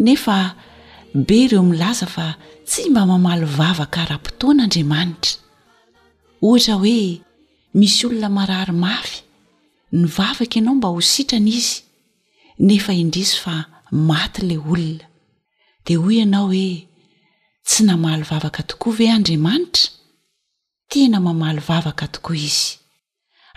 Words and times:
nefa 0.00 0.56
be 1.14 1.40
ireo 1.44 1.62
milaza 1.62 2.06
fa 2.14 2.26
tsy 2.64 2.88
mba 2.90 3.04
mamaly 3.10 3.44
vavaka 3.58 4.00
raha-potoana 4.10 4.62
andriamanitra 4.66 5.36
ohatra 6.48 6.74
hoe 6.82 6.98
misy 7.78 8.02
olona 8.06 8.28
marary 8.38 8.72
mafy 8.72 9.18
ny 9.92 10.04
vavaka 10.16 10.54
ianao 10.58 10.74
mba 10.74 10.88
ho 10.88 11.00
sitrana 11.00 11.48
izy 11.58 11.76
nefa 12.66 12.92
indrisy 13.02 13.36
fa 13.44 13.54
maty 14.08 14.40
la 14.48 14.56
olona 14.70 15.04
de 15.84 15.94
hoy 16.02 16.14
ianao 16.20 16.46
hoe 16.48 16.88
tsy 17.68 17.80
namaly 17.84 18.22
vavaka 18.30 18.62
tokoa 18.62 18.96
ve 18.96 19.12
andriamanitra 19.16 19.90
tena 20.88 21.20
mamaly 21.20 21.60
vavaka 21.68 22.08
tokoa 22.14 22.36
izy 22.48 22.68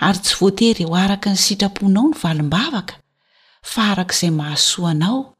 ary 0.07 0.19
tsy 0.19 0.35
voatery 0.41 0.83
ho 0.83 0.95
araka 0.95 1.29
ny 1.31 1.37
sitraponao 1.45 2.07
ny 2.11 2.15
valom-bavaka 2.23 2.99
fa 3.63 3.83
arak' 3.93 4.13
izay 4.13 4.31
mahasoanao 4.31 5.32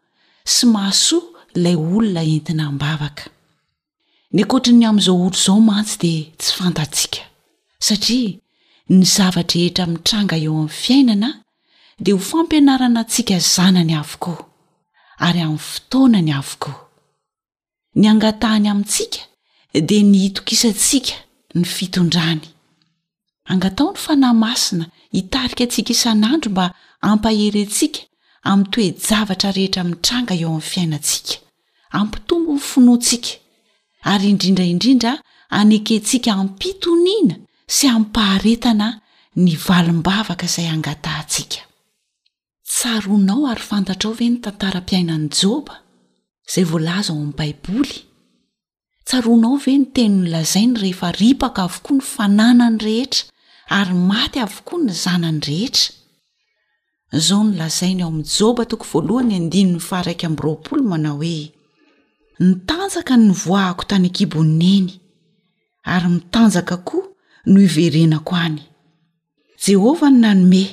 sy 0.46 0.66
mahasoa 0.66 1.44
ilay 1.56 1.76
olona 1.96 2.22
entina 2.36 2.66
nbavaka 2.76 3.24
ny 4.36 4.40
akoatriny 4.44 4.84
amin'izao 4.90 5.18
otro 5.28 5.40
izao 5.42 5.60
mantsy 5.70 5.96
dia 6.04 6.20
tsy 6.40 6.52
fantatsiaka 6.60 7.20
satria 7.88 8.30
ny 8.96 9.00
zavatraehetra 9.16 9.84
mitranga 9.94 10.36
eo 10.46 10.54
amin'ny 10.56 10.76
fiainanaa 10.82 11.36
dea 12.04 12.16
ho 12.16 12.22
fampianarana 12.32 13.00
antsika 13.04 13.36
zanany 13.54 13.94
avokoa 14.02 14.40
ary 15.26 15.40
amin'ny 15.48 15.66
fotoana 15.72 16.20
ny 16.28 16.32
avokoa 16.42 16.76
ny 18.00 18.06
angatahany 18.14 18.68
amintsika 18.72 19.20
dia 19.88 20.02
ny 20.12 20.18
hitokisantsika 20.24 21.14
ny 21.58 21.64
fitondrany 21.76 22.44
angatao 23.52 23.90
ny 23.94 23.98
fanahymasina 24.06 24.86
hitarika 25.18 25.62
atsika 25.66 25.92
isan'andro 25.96 26.50
mba 26.54 26.66
ampaheryntsika 27.12 28.00
ami'y 28.52 28.90
toejavatra 29.04 29.50
rehetra 29.58 29.84
mitranga 29.90 30.34
eo 30.44 30.50
ami'ny 30.52 30.68
fiainatsika 30.72 31.38
ampitombo 32.00 32.52
ny 32.54 32.60
finoatsika 32.70 33.32
ary 34.12 34.26
indrindraindrindra 34.34 35.12
aneketsika 35.60 36.32
ampitoniana 36.44 37.36
sy 37.76 37.86
ampaharetana 37.96 38.88
ny 39.44 39.52
valimbavaka 39.68 40.46
izay 40.50 40.68
angatahntsika 40.76 41.62
tsaroanao 42.74 43.44
ary 43.52 43.64
fantatrao 43.70 44.14
ve 44.20 44.26
ny 44.32 44.38
tantaram-piainany 44.46 45.28
joba 45.40 45.76
izay 46.50 46.66
volaza 46.72 47.10
ao 47.12 47.16
amin'ny 47.20 47.34
baiboly 47.40 47.96
tsaroanao 49.08 49.56
ve 49.66 49.74
ny 49.80 49.86
teno 49.96 50.16
nnylazai 50.20 50.66
ny 50.72 50.76
rehefa 50.84 51.08
ripaka 51.22 51.60
avokoa 51.68 51.96
ny 51.98 52.02
fananany 52.14 52.78
rehetra 52.88 53.22
ary 53.80 53.94
maty 54.12 54.38
avokoa 54.46 54.78
ny 54.86 54.90
zanany 55.04 55.42
rehetra 55.50 55.86
zao 57.20 57.44
no 57.44 57.54
lazainy 57.58 58.02
ao 58.02 58.08
amin'ny 58.10 58.28
joba 58.40 58.66
toko 58.66 58.86
voalohany 58.92 59.30
n 59.30 59.36
andininy 59.42 59.80
faraiky 59.90 60.26
amyroapolo 60.26 60.82
manao 60.92 61.18
hoe 61.22 61.52
nitanjaka 62.40 63.16
ny 63.22 63.32
voahako 63.34 63.84
tany 63.90 64.10
kibonineny 64.10 64.90
ary 65.94 66.08
mitanjaka 66.14 66.78
koa 66.78 67.06
no 67.46 67.60
iverenako 67.68 68.36
any 68.36 68.62
jehovah 69.66 70.12
ny 70.12 70.20
nanome 70.22 70.64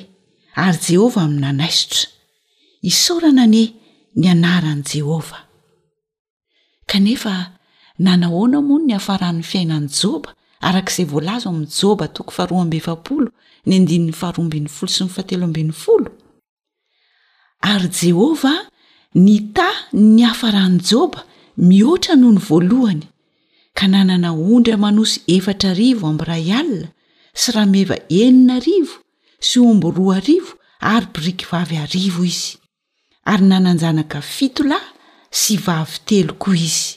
ary 0.63 0.79
jehovah 0.89 1.23
amin'ny 1.25 1.41
nanaisitra 1.45 2.01
isaoranane 2.89 3.63
ny 4.17 4.25
anaran' 4.33 4.83
jehovah 4.91 5.43
kanefa 6.89 7.33
nanahoana 8.03 8.61
mony 8.61 8.85
ny 8.87 8.93
hahafaran'ny 8.95 9.43
fiainany 9.51 9.87
joba 9.99 10.29
arak'izay 10.67 11.05
voalaza 11.11 11.45
amin'ny 11.51 11.69
joba 11.79 12.05
toko 12.15 12.31
faharoa 12.37 12.61
ambevapolo 12.61 13.29
ny 13.67 13.73
andinin'ny 13.79 14.11
faharoaambiny 14.21 14.67
folo 14.77 14.91
sy 14.95 15.01
ny 15.05 15.09
fateloambin'ny 15.15 15.73
folo 15.85 16.09
ary 17.61 17.89
jehova 17.89 18.51
ny 19.17 19.35
ta 19.55 19.69
ny 19.93 20.23
hafarahany 20.27 20.79
joba 20.89 21.23
mihoatra 21.69 22.13
noho 22.19 22.33
ny 22.35 22.41
voalohany 22.47 23.03
ka 23.77 23.85
nanana 23.93 24.29
ondry 24.53 24.75
manosy 24.83 25.17
efatra 25.35 25.69
arivo 25.75 26.05
am 26.11 26.19
rah 26.29 26.37
alina 26.59 26.87
sy 27.41 27.47
rahameva 27.55 27.97
enina 28.23 28.53
arivo 28.61 28.95
sy 29.47 29.59
ombo 29.69 29.87
roa 29.97 30.15
arivo 30.21 30.51
ary 30.93 31.07
brikyvavy 31.15 31.77
arivo 31.85 32.23
izy 32.31 32.55
ary 33.31 33.45
nananjanaka 33.51 34.19
fitolahy 34.35 34.89
sy 35.41 35.53
vavy 35.65 35.97
telo 36.09 36.33
koa 36.43 36.57
izy 36.67 36.87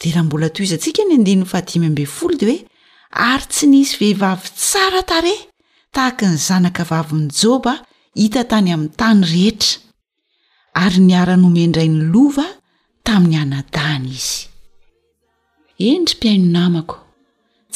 dea 0.00 0.12
raha 0.14 0.24
mbola 0.26 0.48
to 0.54 0.60
izantsika 0.66 1.02
ny 1.08 1.16
d 1.26 1.40
fahadimb 1.52 1.98
folo 2.16 2.34
di 2.40 2.46
hoe 2.50 2.60
ary 3.30 3.46
tsy 3.52 3.66
nisy 3.72 3.94
vehivavy 4.00 4.48
tsara 4.60 5.02
tareh 5.10 5.40
tahaka 5.94 6.24
ny 6.32 6.36
zanaka 6.48 6.82
vaviny 6.92 7.28
joba 7.40 7.74
hita 8.16 8.42
tany 8.50 8.68
amin'ny 8.74 8.94
tany 9.00 9.20
rehetra 9.30 9.74
ary 10.82 11.00
niara-nomendray 11.08 11.88
ny 11.92 11.98
lova 12.12 12.46
tamin'ny 13.06 13.36
ana-dana 13.42 14.08
izy 14.16 14.38
endry 15.90 16.14
mpiaino 16.18 16.48
namako 16.56 16.96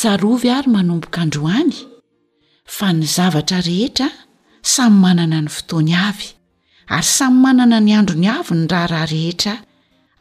sarovy 0.01 0.49
ary 0.59 0.69
manomboka 0.75 1.19
androany 1.25 1.77
fa 2.77 2.89
ny 2.97 3.03
zavatra 3.17 3.59
rehetra 3.69 4.09
samy 4.73 4.99
manana 5.05 5.39
ny 5.45 5.49
fotoany 5.57 5.93
avy 6.09 6.29
ary 6.97 7.09
samy 7.17 7.37
manana 7.45 7.79
ny 7.87 7.93
andro 7.99 8.17
ny 8.23 8.29
avy 8.37 8.53
ny 8.61 8.65
raha 8.73 8.87
raha 8.93 9.07
rehetra 9.15 9.55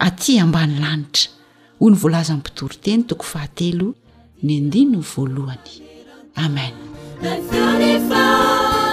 aty 0.07 0.31
ambany 0.43 0.73
lanitra 0.83 1.27
oy 1.83 1.89
ny 1.93 1.97
volzn 2.03 2.39
pitoroteny 2.45 3.01
toko 3.09 3.23
fahateo 3.31 3.87
ny 4.45 4.51
andnon 4.61 5.01
valohany 5.13 5.73
am 6.43 6.55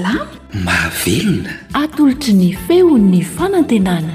lmaavelona 0.00 1.52
atolotry 1.82 2.32
ny 2.40 2.50
feo 2.66 2.94
ny 3.10 3.20
fanantenana 3.36 4.14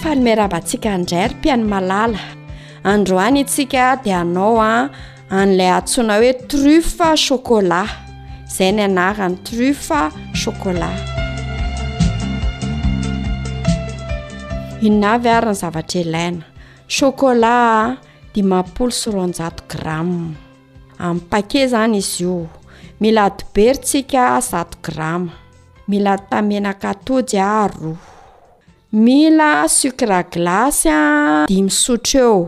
fanomerabantsika 0.00 0.88
andrarympiany 0.96 1.64
malala 1.72 2.20
androany 2.92 3.38
atsika 3.44 3.84
di 4.04 4.10
anao 4.20 4.56
a 4.60 4.62
ah, 4.76 4.86
an'lay 5.40 5.70
atsona 5.78 6.14
hoe 6.20 6.30
truf 6.50 6.88
chocolat 7.26 7.90
zay 8.56 8.70
ny 8.76 8.80
anarany 8.88 9.36
truf 9.46 9.80
chocolat 10.42 10.96
innavy 14.88 15.28
ary 15.36 15.48
ny 15.52 15.56
zavatra 15.62 16.00
ilaina 16.04 16.44
chocolat 16.88 17.64
ah, 17.76 17.96
dimampolo 18.34 18.92
syronjato 19.00 19.62
gramme 19.70 20.28
amin'ny 21.04 21.26
paket 21.30 21.66
zany 21.72 21.98
izy 22.02 22.24
o 22.34 22.36
mila 23.00 23.28
dibery 23.30 23.78
tsika 23.78 24.40
zato 24.40 24.78
grama 24.82 25.32
mila 25.88 26.16
tamenakatojy 26.30 27.38
a 27.38 27.66
roa 27.66 27.96
mila 28.92 29.64
sicreà 29.68 30.22
glasy 30.32 30.88
a 31.00 31.44
dimy 31.48 31.70
sotro 31.70 32.18
eo 32.24 32.38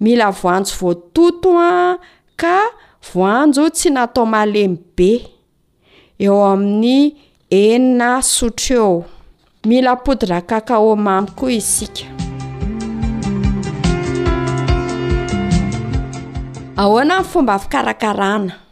mila 0.00 0.30
voanjo 0.38 0.72
voatoto 0.80 1.50
a 1.58 1.96
ka 2.40 2.58
voanjo 3.12 3.64
tsy 3.74 3.88
natao 3.94 4.24
malemy 4.34 4.76
be 4.96 5.10
eo 6.24 6.36
amin'ny 6.52 7.14
enina 7.60 8.10
sotro 8.34 8.74
eo 8.82 8.92
mila 9.68 9.92
podrakakaomamiko 10.04 11.46
izsika 11.60 12.04
ahoana 16.82 17.14
n 17.20 17.24
fomba 17.30 17.54
fikarakarana 17.58 18.65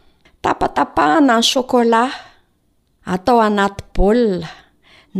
tapatapahana 0.45 1.35
n 1.41 1.41
chokôlat 1.49 2.13
atao 3.13 3.39
anaty 3.47 3.81
baolina 3.95 4.49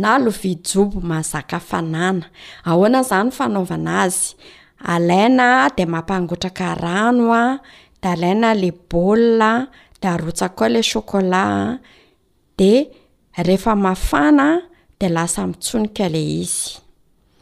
na 0.02 0.10
lovi 0.22 0.52
jobo 0.68 1.00
mazaka 1.10 1.58
fanana 1.68 2.24
ahoana 2.68 3.00
zany 3.08 3.30
fanaovana 3.36 3.92
azy 4.04 4.34
alaina 4.94 5.46
de 5.76 5.84
mampangotraka 5.92 6.68
rano 6.84 7.32
a 7.42 7.44
de 8.00 8.08
alaina 8.14 8.48
lay 8.54 8.72
baolina 8.90 9.50
de 10.00 10.06
arotsak 10.14 10.52
koa 10.56 10.68
lay 10.74 10.84
chokolat 10.92 11.58
a 11.58 11.80
de 12.58 12.70
rehefa 13.46 13.72
mafana 13.84 14.46
de 14.98 15.06
lasa 15.16 15.42
mitsonika 15.50 16.06
ley 16.14 16.28
izy 16.46 16.70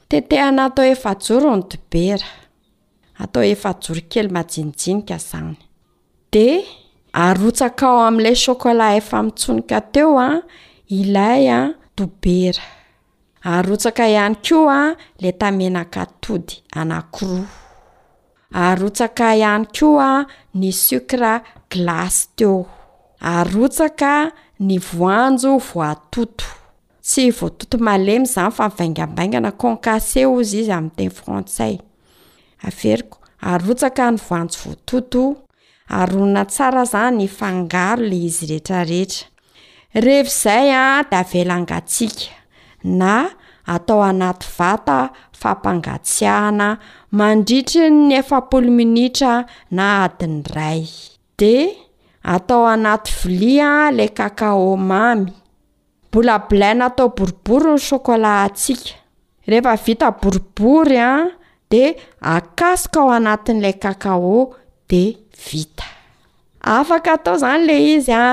tetehana 0.09 0.63
atao 0.69 0.85
oefajoro 0.89 1.49
ondibera 1.57 2.29
atao 3.23 3.43
oefajoro 3.45 4.01
kely 4.11 4.29
majinijinika 4.37 5.17
zany 5.31 5.57
de 6.33 6.47
arotsaka 7.15 7.87
ao 7.87 8.01
amn'lay 8.09 8.35
chocolat 8.45 8.97
efa 8.99 9.23
mitsonika 9.23 9.81
teo 9.93 10.19
a 10.21 10.43
ilaya 10.91 11.75
tobera 11.97 12.63
arotsaka 13.45 14.09
ihany 14.09 14.37
koa 14.49 14.97
le 15.23 15.31
tamenakatody 15.33 16.55
anakiroa 16.81 17.47
arotsaka 18.53 19.35
ihany 19.37 19.67
koa 19.79 20.09
ny 20.55 20.73
sucra 20.73 21.33
glasy 21.71 22.29
teo 22.37 22.67
arotsaka 23.33 24.11
ny 24.67 24.79
voanjo 24.93 25.53
voatoto 25.69 26.45
tsy 27.07 27.23
voatoto 27.41 27.77
malemy 27.87 28.27
zany 28.35 28.51
fa 28.57 28.65
ivaingambaingana 28.71 29.51
konkase 29.61 30.21
izy 30.41 30.59
izy 30.61 30.73
amn'nyteny 30.79 31.11
frantsay 31.19 31.75
averiko 32.69 33.19
arotsaka 33.51 34.05
ny 34.11 34.19
voanjo 34.27 34.59
voatoto 34.65 35.23
arona 35.89 36.43
tsara 36.45 36.83
izany 36.87 37.23
ifangaro 37.25 38.03
la 38.03 38.15
izy 38.17 38.47
reetrareetra 38.51 39.27
reheva 40.05 40.29
izay 40.33 40.69
a 40.73 40.85
de 41.11 41.17
avelanga 41.17 41.81
tsika 41.89 42.33
na 42.85 43.15
atao 43.67 44.03
anaty 44.09 44.47
vata 44.59 44.99
fampangatsiahana 45.41 46.69
mandritry 47.19 47.85
ny 48.07 48.13
efapolo 48.21 48.69
minitra 48.79 49.33
na 49.77 49.85
adiny 50.05 50.39
ray 50.57 50.85
de 51.39 51.53
atao 52.35 52.67
anaty 52.67 53.11
viliaa 53.21 53.91
ilay 53.93 54.09
kakao 54.19 54.77
mamy 54.77 55.33
bola 56.13 56.39
bilaina 56.49 56.85
atao 56.91 57.09
boribory 57.17 57.69
ny 57.73 57.79
shokolat 57.89 58.41
atsika 58.51 58.93
rehefa 59.51 59.75
vita 59.85 60.09
boribory 60.21 60.99
a 61.11 61.13
de 61.71 61.83
akasoka 62.37 63.01
ao 63.01 63.11
anatin'ilay 63.19 63.77
kakao 63.85 64.33
de 64.89 65.24
vita 65.51 65.85
afaka 66.67 67.13
atao 67.17 67.37
izany 67.37 67.61
le 67.69 67.77
izy 67.95 68.13
a 68.25 68.29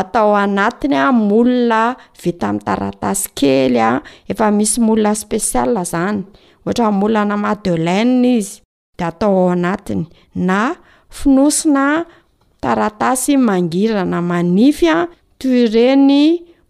atao 0.00 0.30
anatiny 0.44 0.94
a 1.04 1.10
molina 1.26 1.82
vita 2.22 2.46
amin'y 2.48 2.64
taratasy 2.66 3.22
kely 3.38 3.78
a 3.88 3.90
efa 4.30 4.46
misy 4.58 4.78
molina 4.86 5.12
spesial 5.22 5.72
zany 5.92 6.18
ohatra 6.64 6.86
molnana 7.00 7.36
madeleina 7.44 8.28
izy 8.38 8.52
de 8.98 9.04
atao 9.10 9.32
ao 9.42 9.48
anatiny 9.56 10.02
na 10.48 10.60
finosina 11.18 11.84
taratasy 12.62 13.32
mangirana 13.46 14.18
manify 14.30 14.88
a 14.96 14.98
toy 15.40 15.60
reny 15.74 16.22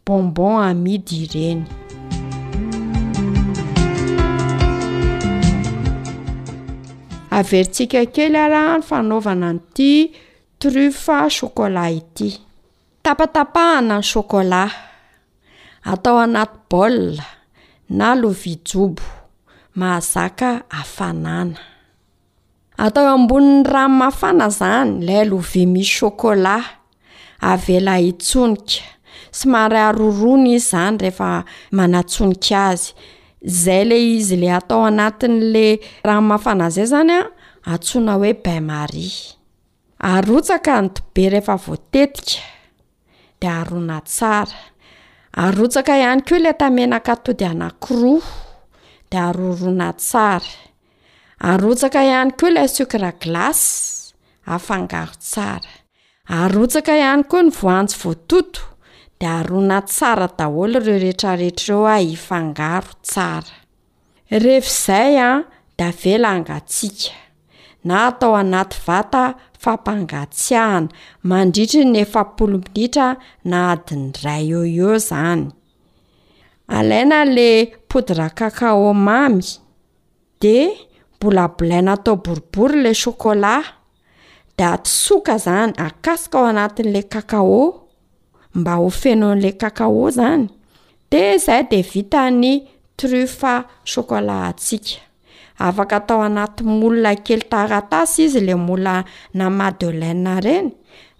bonbon 0.06 0.54
amidy 0.70 1.16
ireny 1.26 1.62
averitsika 7.38 8.00
kely 8.14 8.36
ara 8.46 8.62
ny 8.78 8.84
fanaovana 8.88 9.48
nty 9.58 9.92
trufe 10.60 11.18
chokôlat 11.38 11.94
ity 12.00 12.28
tapatapahana 13.04 13.96
ny 14.00 14.04
chôkôlat 14.12 14.72
atao 15.90 16.16
anaty 16.24 16.56
baolla 16.70 17.26
na 17.98 18.08
lovia 18.20 18.56
jobo 18.68 19.04
mahazaka 19.78 20.50
afanana 20.80 21.58
atao 22.84 23.06
ambonin'ny 23.16 23.66
rano 23.72 23.94
mafana 24.00 24.46
izany 24.52 24.90
lay 25.06 25.24
lovia 25.30 25.66
misy 25.74 25.92
chôkôlat 25.98 26.64
avela 27.50 27.94
itsonika 28.10 28.82
sy 29.36 29.44
maray 29.52 29.84
aroroana 29.90 30.48
izy 30.56 30.68
zany 30.70 30.96
rehefa 31.02 31.30
manatsoninka 31.76 32.58
azy 32.70 32.90
zay 33.44 33.84
ley 33.84 34.16
izy 34.16 34.36
ley 34.36 34.52
atao 34.58 34.82
anatin'le 34.88 35.62
ranoymafanazay 36.04 36.84
izany 36.86 37.12
a 37.20 37.22
antsona 37.72 38.12
hoe 38.18 38.32
baimaria 38.44 39.16
arotsaka 40.12 40.74
ny 40.82 40.88
tobe 40.96 41.24
rehefa 41.32 41.56
voatetika 41.66 42.40
de 43.40 43.48
arona 43.48 43.98
tsara 44.08 44.56
arotsaka 45.44 45.92
ihany 46.00 46.20
koa 46.28 46.38
ilay 46.40 46.56
tamenaka 46.60 47.12
tody 47.24 47.44
anankiroa 47.52 48.26
de 49.10 49.16
arorona 49.28 49.88
tsara 50.00 50.50
arotsaka 51.50 52.00
ihany 52.08 52.30
koa 52.40 52.48
ilay 52.50 52.68
sucra 52.76 53.10
glacy 53.20 53.74
afangaro 54.54 55.14
tsara 55.28 55.70
arotsaka 56.40 56.92
ihany 57.02 57.24
koa 57.30 57.42
ny 57.42 57.50
voanjy 57.60 57.92
voatoto 58.02 58.60
arona 59.26 59.82
tsara 59.82 60.28
daholo 60.38 60.80
reo 60.80 60.98
rehetrarehetra 60.98 61.74
reo 61.74 61.84
a 61.86 62.00
ifangaro 62.00 62.92
tsara 63.02 63.50
rehefaizay 64.30 65.16
a 65.20 65.30
da 65.78 65.88
vela 65.90 66.28
hangatsiaka 66.34 67.16
na 67.84 68.06
atao 68.08 68.34
anaty 68.36 68.76
vata 68.86 69.24
fampangatsiahana 69.62 70.88
mandritry 71.28 71.84
ny 71.84 71.98
efapolo 72.04 72.56
minitra 72.64 73.08
na 73.50 73.58
adinyray 73.72 74.44
eo 74.52 74.62
eo 74.78 74.98
zany 74.98 75.44
alaina 76.68 77.24
le 77.24 77.48
podra 77.88 78.28
kakao 78.30 78.94
mamy 78.94 79.44
de 80.40 80.56
mbolabolaina 81.16 81.92
atao 81.92 82.16
boribory 82.24 82.82
la 82.82 82.94
chokola 83.02 83.54
da 84.58 84.78
tisoka 84.78 85.38
zany 85.38 85.72
akasika 85.88 86.38
ao 86.38 86.46
anatin'la 86.46 87.02
kakao 87.02 87.83
mba 88.54 88.74
ho 88.78 88.88
feno 88.90 89.26
an'lay 89.34 89.56
kakaho 89.60 90.08
izany 90.10 90.46
de 91.10 91.20
izay 91.36 91.64
de 91.70 91.80
vita 91.92 92.22
ny 92.30 92.52
tru 92.98 93.24
fe 93.40 93.54
chokolat 93.92 94.56
tsiaka 94.62 95.02
afaka 95.66 95.96
atao 96.02 96.22
anaty 96.28 96.62
molona 96.78 97.12
kely 97.26 97.44
taratasy 97.52 98.20
izy 98.26 98.40
ley 98.46 98.58
molna 98.66 98.94
namadeleia 99.38 100.14
ireny 100.38 100.68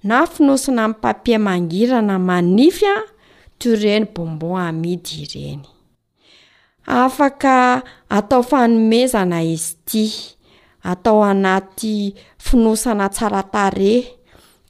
na 0.08 0.16
finosina 0.32 0.84
amn'ny 0.86 1.00
papie 1.02 1.38
mangirana 1.46 2.16
manify 2.28 2.88
a 2.94 2.98
to 3.58 3.68
reny 3.82 4.06
bonbon 4.14 4.60
amidi 4.68 5.14
ireny 5.26 5.62
afaka 6.98 7.56
atao 8.18 8.42
fanomezana 8.50 9.40
izy 9.54 9.70
ti 9.88 10.04
atao 10.92 11.18
anaty 11.32 11.94
finosana 12.46 13.06
tsaratare 13.14 14.13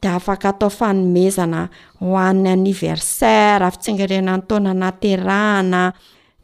afaka 0.08 0.48
atao 0.48 0.70
fanomezana 0.70 1.68
ho 2.00 2.16
an'ny 2.16 2.48
aniversaira 2.52 3.66
afitsingarena 3.66 4.36
ny 4.36 4.42
tonana 4.48 4.92
terahana 4.92 5.82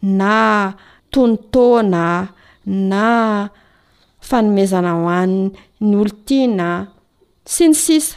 na 0.03 0.73
tonotaona 1.11 2.05
na 2.67 3.07
fanomezana 4.21 4.91
ho 4.99 5.09
anny 5.09 5.51
ny 5.81 5.95
olotiana 5.97 6.69
sinisisa 7.45 8.17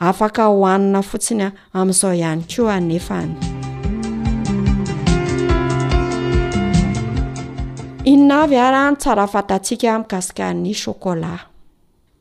afaka 0.00 0.44
hohanina 0.50 1.02
fotsiny 1.02 1.48
amin'izao 1.74 2.12
ihany 2.14 2.44
koa 2.56 2.74
anefany 2.74 3.32
inna 8.12 8.36
avy 8.44 8.56
ary 8.66 8.80
ny 8.90 8.96
tsara 9.00 9.26
fatatsiaka 9.32 9.98
mikasikany 10.02 10.74
chocolat 10.74 11.53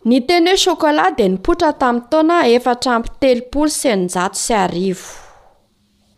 ny 0.05 0.19
teny 0.27 0.49
hoe 0.51 0.57
cokola 0.63 1.05
de 1.17 1.25
nipotra 1.31 1.69
tamin'ny 1.79 2.07
taona 2.11 2.37
efatra 2.55 2.91
ampytelopolo 2.99 3.69
syninjato 3.81 4.37
sy 4.45 4.53
arivo 4.63 5.09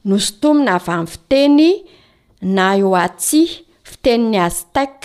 nosotomina 0.09 0.73
avy 0.79 0.91
amin'ny 0.93 1.09
fiteny 1.11 1.71
nayoatsi 2.57 3.41
fiteni'ny 3.89 4.37
aztak 4.45 4.95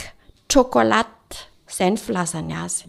chokolata 0.50 1.36
izay 1.70 1.90
ny 1.92 1.98
filazany 2.04 2.52
azy 2.64 2.84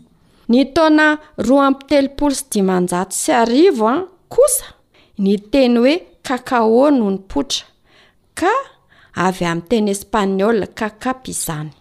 ny 0.53 0.57
taona 0.75 1.05
roa 1.47 1.65
amitelopolo 1.71 2.35
sy 2.39 2.43
dimanjato 2.53 3.15
sy 3.23 3.31
arivo 3.41 3.85
a 3.91 3.95
kosa 4.35 4.67
ny 5.25 5.31
teny 5.51 5.75
hoe 5.79 5.93
kakao 6.27 6.85
noho 6.95 7.11
ny 7.15 7.21
potra 7.31 7.65
ka 8.39 8.53
avy 9.27 9.43
amin'nyteny 9.51 9.89
espanol 9.97 10.57
kakapiizany 10.79 11.71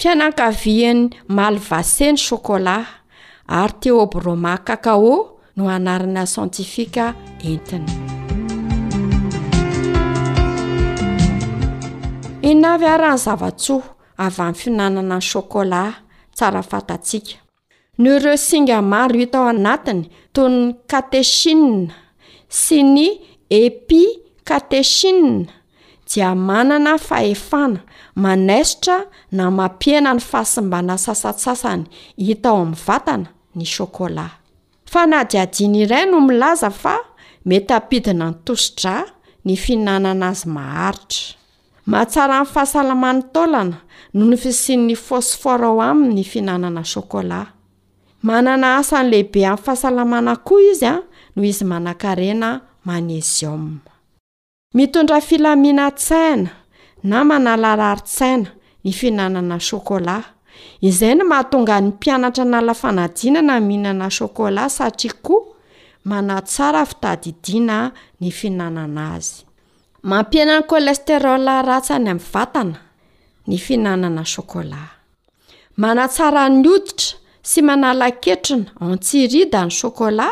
fianakavianymalvaseny 0.00 2.16
sokola 2.28 2.76
ary 3.50 3.72
te 3.80 3.90
oboroma 3.90 4.56
kakao 4.58 5.36
no 5.56 5.64
anarana 5.68 6.26
santifika 6.26 7.14
entiny 7.44 7.86
inavy 12.50 12.86
arahany 12.94 13.18
zava-ntsoa 13.24 13.82
avy 14.24 14.40
amin'ny 14.42 14.58
finanana 14.62 15.14
any 15.18 15.24
chokola 15.30 15.80
tsarafatatsiaka 16.36 17.32
nooireo 18.02 18.36
singa 18.48 18.78
maro 18.92 19.14
hitao 19.20 19.46
anatiny 19.52 20.02
tonyny 20.34 20.64
kateshina 20.90 21.92
sy 22.60 22.78
ny 22.94 23.04
epi 23.50 24.02
kateshina 24.48 25.46
jia 26.08 26.30
manana 26.34 26.92
fahefana 27.08 27.80
manasitra 28.14 28.96
na 29.32 29.44
mampihana 29.56 30.12
ny 30.14 30.20
fahasimbana 30.30 30.94
sasasasany 31.04 31.84
hitao 32.18 32.56
amin'ny 32.62 32.78
vatana 32.86 33.28
ny 33.54 33.64
shokola 33.64 34.30
fa 34.86 35.06
nadiadiana 35.06 35.76
iray 35.78 36.06
no 36.10 36.20
milaza 36.20 36.70
fa 36.70 36.96
mety 37.44 37.74
ampidina 37.74 38.30
ny 38.30 38.36
tosidra 38.44 39.04
ny 39.44 39.56
fihinanana 39.56 40.28
azy 40.30 40.48
maharitra 40.48 41.36
mahatsara 41.86 42.34
amin'ny 42.38 42.52
fahasalamany 42.54 43.22
taolana 43.32 43.76
noho 44.14 44.28
ny 44.30 44.36
fisin'ny 44.36 44.94
fosfora 44.96 45.66
ao 45.66 45.80
aminy 45.80 46.14
ny 46.20 46.24
fiinanana 46.24 46.84
shokola 46.84 47.46
manana 48.22 48.76
asan' 48.78 49.10
lehibe 49.10 49.46
amin'ny 49.46 49.64
fahasalamana 49.64 50.36
koa 50.44 50.62
izy 50.72 50.86
a 50.86 50.94
noho 51.36 51.46
izy 51.46 51.64
manan-karena 51.64 52.60
manezioma 52.84 53.78
mitondra 54.74 55.20
filamina 55.20 55.90
tsaina 55.90 56.50
na 57.02 57.24
manalararitsaina 57.24 58.48
ny 58.84 58.92
fiinanana 58.92 59.58
chokola 59.58 60.22
izay 60.80 61.14
no 61.14 61.24
mahatonga 61.28 61.80
ny 61.80 61.88
mpianatra 61.88 62.44
nalafanadinana 62.44 63.60
mihinana 63.60 64.08
chokola 64.10 64.68
satria 64.68 65.12
koa 65.22 65.44
manatsara 66.04 66.82
fitadidiana 66.90 67.92
ny 68.20 68.30
fihinanana 68.30 69.02
azy 69.16 69.44
mampienany 70.10 70.64
colesterolaratsany 70.70 72.08
amin'ny 72.10 72.28
vatana 72.32 72.78
ny 73.48 73.56
fihinanana 73.64 74.22
chocola 74.32 74.80
manatsara 75.80 76.42
ny 76.56 76.64
oditra 76.74 77.10
sy 77.50 77.60
manala 77.68 78.06
ketrina 78.22 78.70
entsirida 78.86 79.60
ny 79.68 79.72
chocola 79.80 80.28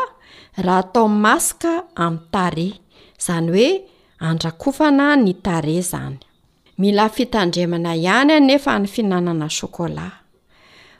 raha 0.64 0.80
atao 0.84 1.06
ny 1.10 1.16
masika 1.24 1.72
amin'ny 2.06 2.24
tare 2.34 2.64
izany 3.20 3.48
hoe 3.54 3.68
andrakofana 4.28 5.06
ny 5.24 5.32
tare 5.44 5.72
izany 5.82 6.16
mila 6.78 7.08
fitandremana 7.10 7.94
ihany 7.96 8.32
anefa 8.32 8.78
ny 8.78 8.86
fihinanana 8.86 9.48
chokolat 9.48 10.12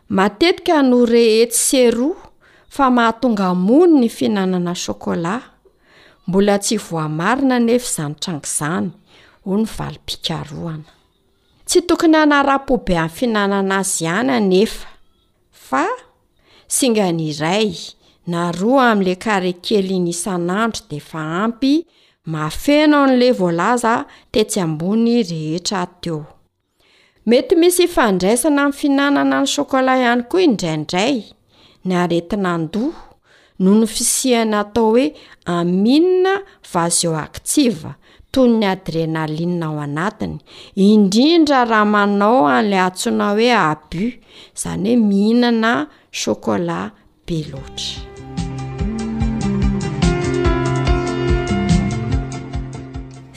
matetika 0.08 0.82
no 0.82 1.06
rehetsy 1.06 1.58
seroa 1.58 2.30
fa 2.68 2.90
mahatonga 2.90 3.54
mony 3.54 4.00
ny 4.00 4.08
fiinanana 4.08 4.74
chokolat 4.74 5.42
mbola 6.26 6.58
tsy 6.58 6.76
voamarina 6.76 7.58
nefa 7.58 7.88
izany 7.90 8.14
trangiizany 8.22 8.88
ho 9.44 9.54
ny 9.58 9.66
vali-pikaroana 9.76 10.90
tsy 11.68 11.80
tokony 11.88 12.16
hanara-poby 12.18 12.94
amin'ny 12.96 13.14
finanana 13.18 13.74
azy 13.80 14.04
ihany 14.06 14.30
anefa 14.38 14.88
fa 15.68 15.84
singa 16.76 17.06
n'iray 17.16 17.70
na 18.30 18.40
roa 18.60 18.90
amin'la 18.92 19.14
karekely 19.24 19.96
ny 20.04 20.10
isan'andro 20.16 20.82
de 20.90 20.96
efa 21.02 21.20
ampy 21.44 21.74
mafenao 22.28 23.06
n'ley 23.08 23.32
volaza 23.32 23.94
tetsy 24.32 24.60
ambony 24.64 25.14
rehetra 25.30 25.80
teo 26.02 26.20
mety 27.26 27.54
misy 27.60 27.82
ifandraisana 27.88 28.62
min'ny 28.64 28.76
fihinanana 28.78 29.36
ny 29.42 29.46
chokolat 29.54 29.98
ihany 30.02 30.22
koa 30.30 30.42
indraindray 30.48 31.14
ny 31.86 31.92
aretinandoa 32.02 33.02
noho 33.62 33.78
ny 33.80 33.86
fisihana 33.94 34.56
atao 34.64 34.90
hoe 34.92 35.06
aminina 35.54 36.32
vasio 36.72 37.12
aktiva 37.26 37.92
toy 38.32 38.48
ny 38.60 38.64
adrenalinna 38.74 39.64
ao 39.70 39.78
anatiny 39.86 40.36
indrindra 40.88 41.60
raha 41.70 41.86
manao 41.94 42.40
an'ilay 42.56 42.82
antsona 42.88 43.24
hoe 43.34 43.48
abis 43.72 44.08
izany 44.56 44.90
hoe 44.94 45.02
mihinana 45.08 45.70
chokolat 46.20 46.92
beloatra 47.26 48.07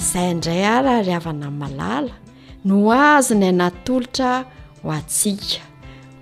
zay 0.10 0.27
indray 0.34 0.63
arahary 0.77 1.13
avanan 1.20 1.53
malala 1.62 2.13
no 2.67 2.75
azo 3.15 3.34
n 3.38 3.43
aynatolotra 3.50 4.31
ho 4.81 4.89
atsika 5.00 5.62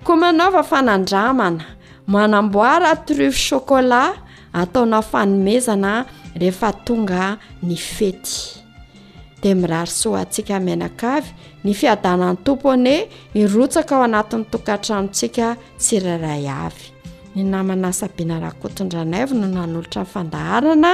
ko 0.06 0.12
manaova 0.22 0.62
fanandramana 0.72 1.64
manamboara 2.14 2.90
truf 3.08 3.36
chocolat 3.48 4.16
ataonao 4.62 5.04
fanomezana 5.12 5.92
rehefa 6.42 6.70
tonga 6.86 7.22
ny 7.68 7.76
fety 7.76 8.36
di 9.42 9.50
miraryso 9.60 10.10
atsika 10.22 10.56
manak 10.68 11.00
avy 11.16 11.30
ny 11.64 11.72
fiadanany 11.80 12.38
topone 12.46 12.94
irotsaka 13.42 13.94
ao 13.98 14.04
anatin'ny 14.08 14.46
tokatranotsika 14.54 15.46
sy 15.84 15.96
raray 16.06 16.44
a 16.54 16.68
aanaa 17.40 19.26
no 19.40 19.48
nanolotra 19.56 20.00
nfandaharana 20.08 20.92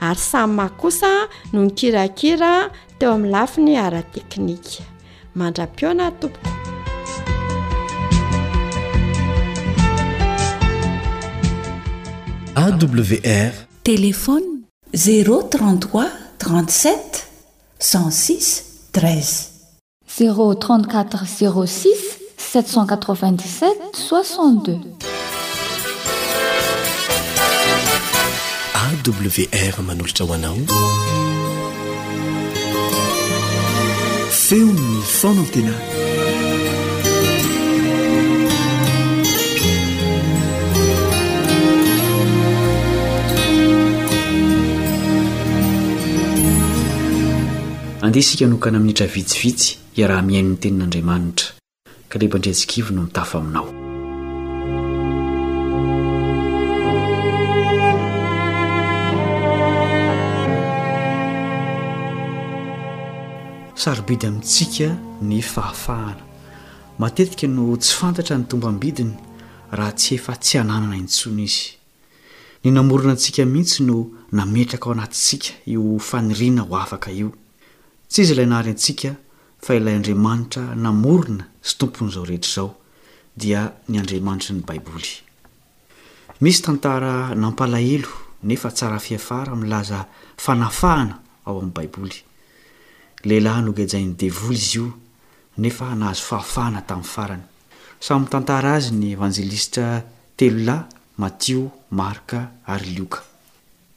ary 0.00 0.18
samy 0.18 0.54
makosa 0.54 1.08
no 1.52 1.60
mikirakira 1.64 2.70
teo 2.98 3.12
amin'ny 3.14 3.30
lafi 3.30 3.60
ny 3.60 3.76
ara 3.76 4.02
teknika 4.02 4.82
mandra-piona 5.38 6.10
tompoa 6.20 6.54
awr 12.62 13.54
telefon 13.84 14.42
033 14.92 16.08
37 16.40 17.26
16 17.80 18.60
3 18.92 19.22
z34 20.18 21.50
06 21.66 22.04
787 22.36 23.92
62 23.92 25.15
wr 28.92 29.82
manolotra 29.82 30.24
ho 30.26 30.32
anao 30.34 30.56
feonn 34.30 35.02
fona 35.02 35.44
tena 35.54 35.74
andeha 48.02 48.16
isika 48.24 48.46
nokana 48.46 48.76
aminitra 48.78 49.06
vitsivitsy 49.06 49.78
iaraha 49.98 50.22
miainny 50.28 50.56
tenin'andriamanitra 50.62 51.48
ka 52.10 52.16
leba 52.22 52.38
ndreantsikivy 52.38 52.90
no 52.94 53.02
mitafo 53.08 53.38
aminao 53.38 53.85
sarobidy 63.86 64.26
amintsika 64.26 64.88
ny 65.22 65.40
fahafahana 65.42 66.22
matetika 66.98 67.46
no 67.46 67.76
tsy 67.76 67.92
fantatra 68.00 68.36
ny 68.38 68.44
tomba 68.50 68.68
mbidiny 68.72 69.14
raha 69.78 69.92
tsy 69.98 70.14
efa 70.16 70.32
tsy 70.44 70.54
ananana 70.62 70.96
intsony 71.02 71.42
izy 71.46 71.68
ny 72.64 72.68
namorona 72.76 73.12
antsika 73.14 73.42
mihitsy 73.54 73.80
no 73.88 73.96
nametraka 74.36 74.86
ao 74.86 74.92
anatitsika 74.96 75.50
io 75.72 75.98
fanoriana 76.08 76.62
ho 76.68 76.74
afaka 76.84 77.08
io 77.20 77.28
tsy 78.10 78.18
izy 78.22 78.32
ilay 78.34 78.46
nary 78.52 78.70
antsika 78.74 79.10
fa 79.64 79.70
ilay 79.78 79.94
andriamanitra 79.98 80.64
namorona 80.84 81.44
sy 81.68 81.72
tompon'izao 81.80 82.24
rehetra 82.30 82.50
izao 82.52 82.70
dia 83.40 83.60
ny 83.90 83.96
andriamanitra 84.02 84.50
ny 84.56 84.62
baiboly 84.68 85.12
misy 86.44 86.60
tantara 86.66 87.12
nampalahelo 87.42 88.10
nefa 88.48 88.68
tsara 88.76 88.98
fiafara 89.06 89.52
milaza 89.62 89.98
fanafahana 90.44 91.14
ao 91.46 91.54
amin'ny 91.60 91.70
baiboly 91.76 92.18
lehilahy 93.28 93.62
nogajain'ny 93.64 94.14
devoly 94.20 94.54
izy 94.56 94.78
io 94.80 94.90
nefa 95.62 95.90
nahazo 95.98 96.22
fahafahana 96.28 96.82
tamin'ny 96.86 97.10
farany 97.14 97.42
samytantara 98.00 98.74
azy 98.78 98.90
ny 98.94 99.08
evanjelistra 99.16 99.88
telolahy 100.36 100.84
matio 101.22 101.70
marka 102.00 102.40
ary 102.66 102.90
lioka 102.96 103.20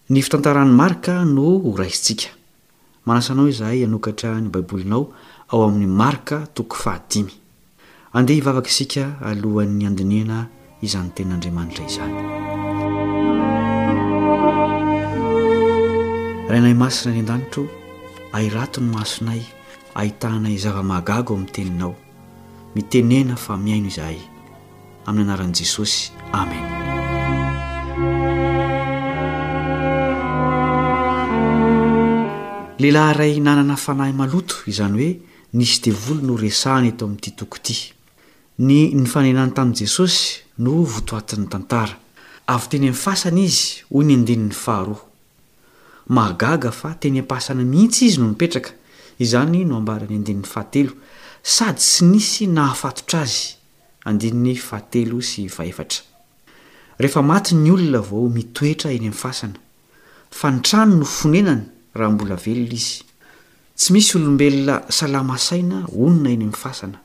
ny 0.10 0.22
fitantaran'ny 0.22 0.74
marka 0.82 1.18
no 1.26 1.48
horaiintsika 1.68 2.34
manasanao 3.06 3.48
izahay 3.54 3.84
anokatra 3.88 4.36
ny 4.42 4.50
baibolinao 4.50 5.04
ao 5.52 5.64
amin'ny 5.68 5.88
marika 6.02 6.38
toko 6.56 6.76
fahadimy 6.84 7.34
andeha 8.14 8.40
hivavaka 8.40 8.70
isika 8.74 9.04
alohan'ny 9.30 9.86
andiniana 9.92 10.40
izany 10.84 11.12
tenin'andriamanitra 11.18 11.86
izany 11.86 12.16
rainay 16.50 16.74
masina 16.84 17.14
ny 17.14 17.22
an-danitro 17.26 17.70
ahirato 18.32 18.82
ny 18.82 18.90
masonay 18.94 19.42
ahitanay 19.96 20.58
zava-magago 20.58 21.34
amin'y 21.34 21.52
teninao 21.52 21.96
mitenena 22.76 23.36
fa 23.36 23.58
miaino 23.58 23.88
izahay 23.88 24.20
amin'ny 25.08 25.24
anaran'i 25.30 25.56
jesosy 25.58 26.12
amena 26.34 26.70
lehilahy 32.80 33.12
iray 33.14 33.34
nanana 33.42 33.76
fanahy 33.78 34.14
maloto 34.14 34.56
izany 34.70 34.96
hoe 35.00 35.12
nisy 35.58 35.80
devolo 35.86 36.22
no 36.22 36.38
resahana 36.46 36.88
eto 36.92 37.06
amin'ity 37.06 37.32
tokoity 37.40 37.78
ny 38.68 38.80
nyfaneinany 38.94 39.52
tamin'i 39.56 39.78
jesosy 39.82 40.44
no 40.62 40.84
votoatin'ny 40.86 41.50
tantara 41.50 41.98
avy 42.54 42.68
teny 42.70 42.86
amin'ny 42.90 43.04
fasany 43.06 43.42
izy 43.50 43.66
hoy 43.90 44.06
ny 44.06 44.14
andinin'ny 44.20 44.54
faharo 44.54 45.09
mahgaga 46.10 46.72
fa 46.72 46.94
teny 47.00 47.20
ampasana 47.22 47.64
mihitsy 47.64 48.06
izy 48.08 48.18
no 48.20 48.28
mipetraka 48.30 48.72
izany 49.20 49.62
no 49.68 49.78
ambarany 49.78 50.16
andinin'ny 50.18 50.44
fahatelo 50.48 50.94
sady 51.44 51.80
sy 51.82 52.06
nisy 52.10 52.48
nahafatotra 52.50 53.22
azy 53.22 53.46
andinin'ny 54.10 54.56
fahatelo 54.58 55.20
sy 55.22 55.46
fahefatra 55.48 56.02
rehefa 56.98 57.22
maty 57.22 57.56
ny 57.56 57.70
olona 57.72 58.02
vao 58.10 58.26
mitoetra 58.30 58.90
eny 58.90 58.98
amin'ny 59.06 59.14
fasana 59.20 59.62
fanytrano 60.32 60.98
no 60.98 61.06
finenana 61.06 61.70
raha 61.96 62.12
mbola 62.12 62.36
velona 62.36 62.74
izy 62.74 63.04
tsy 63.78 63.94
misy 63.94 64.16
olombelona 64.18 64.82
salamasaina 64.90 65.86
onona 65.94 66.30
eny 66.34 66.42
amin'ny 66.48 66.58
fasana 66.66 66.98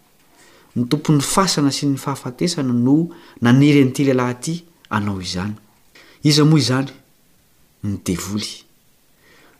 ny 0.76 0.88
tompon'ny 0.88 1.20
fasana 1.20 1.70
sy 1.70 1.84
ny 1.92 2.00
fahafatesana 2.00 2.72
no 2.72 2.96
nanery 3.42 3.82
any 3.84 3.92
tyla 3.92 4.14
lahty 4.20 4.62
anao 4.90 5.20
izany 5.22 5.52
iza 6.24 6.44
moa 6.48 6.58
izany 6.64 6.88
ny 7.82 8.00
devoly 8.04 8.63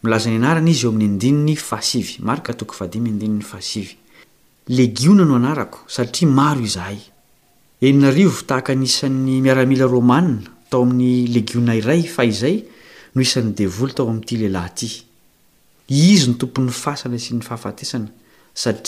milaza 0.05 0.29
ny 0.31 0.37
anarana 0.37 0.69
izy 0.71 0.85
eo 0.87 0.93
amin'ny 0.93 1.15
andinny 1.17 1.55
fasivy 1.57 2.15
makatoadinnyaiiona 2.29 5.25
no 5.31 5.35
anarako 5.41 5.79
satria 5.95 6.29
maro 6.39 6.61
izahay 6.69 6.99
eninaio 7.87 8.31
tahaka 8.49 8.75
nisan'ny 8.83 9.41
miaramila 9.45 9.87
rmaaoamin'yyyin'o'yahy 9.89 12.65
nytompon'ny 16.27 16.73
fasana 16.85 17.19
sy 17.25 17.33
ny 17.37 17.43
fahafatesana 17.49 18.09
saia 18.53 18.83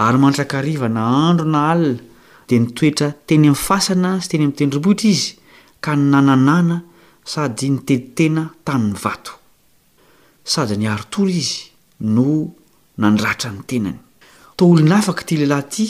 ary 0.05 0.17
mantrakariva 0.21 0.87
na 0.89 1.01
andro 1.29 1.47
na 1.51 1.59
alina 1.71 2.01
di 2.47 2.59
nitoetra 2.59 3.07
teny 3.27 3.47
amin'ny 3.49 3.57
fasana 3.67 4.09
sy 4.21 4.29
teny 4.29 4.43
ami'tendroboita 4.45 5.07
izy 5.09 5.27
ka 5.83 5.95
nynananana 5.97 6.77
sady 7.31 7.69
nitelitena 7.73 8.43
tamin'ny 8.65 8.97
vato 9.03 9.33
sady 10.51 10.77
ny 10.77 10.85
aritory 10.93 11.37
izy 11.43 11.59
no 12.15 12.27
nandratra 13.01 13.49
ny 13.55 13.63
tenany 13.69 13.99
toolo 14.57 14.85
n 14.85 14.93
afaka 14.97 15.25
ty 15.25 15.35
lahilahy 15.37 15.65
ty 15.73 15.87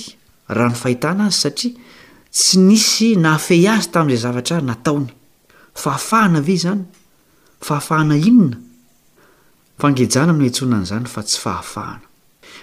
raha 0.55 0.71
no 0.71 0.75
fahitana 0.83 1.25
azy 1.27 1.39
satria 1.43 1.73
tsy 2.31 2.55
nisy 2.69 3.09
nahafey 3.19 3.67
azy 3.67 3.91
tamin'izay 3.91 4.23
zavatra 4.23 4.61
nataony 4.63 5.11
fahafahana 5.75 6.39
ve 6.39 6.53
izany 6.55 6.83
fahafahanainona 7.67 8.63
fangejana 9.77 10.33
mn 10.33 10.41
hentsona 10.47 10.77
an'izany 10.79 11.05
fa 11.05 11.21
tsy 11.23 11.37
fahafahana 11.39 12.01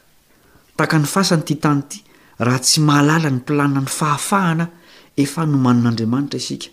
any 0.97 1.07
fasanyt 1.15 1.51
tany 1.65 1.83
ty 1.93 1.99
raha 2.47 2.59
tsy 2.67 2.79
mahalala 2.89 3.29
ny 3.31 3.37
mpilanina 3.39 3.81
ny 3.85 3.91
fahafahana 3.99 4.67
efa 5.25 5.41
no 5.51 5.57
manin'andriamanitra 5.67 6.39
isika 6.43 6.69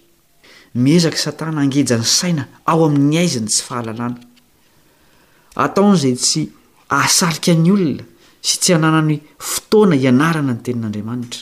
mezsatna 0.84 1.62
angejan'ny 1.65 2.06
saina 2.19 2.43
ao 2.71 2.80
amin'nyaiziny 2.89 3.49
sy 3.56 3.62
fahalalanaonzay 3.67 6.15
tsy 6.25 6.41
asaia 6.89 7.53
ny 7.63 7.69
olona 7.75 8.03
sy 8.49 8.53
tsy 8.62 8.71
ananany 8.80 9.15
fotoana 9.51 9.95
ianarana 10.06 10.53
ny 10.56 10.62
tenin'andriamanitra 10.65 11.41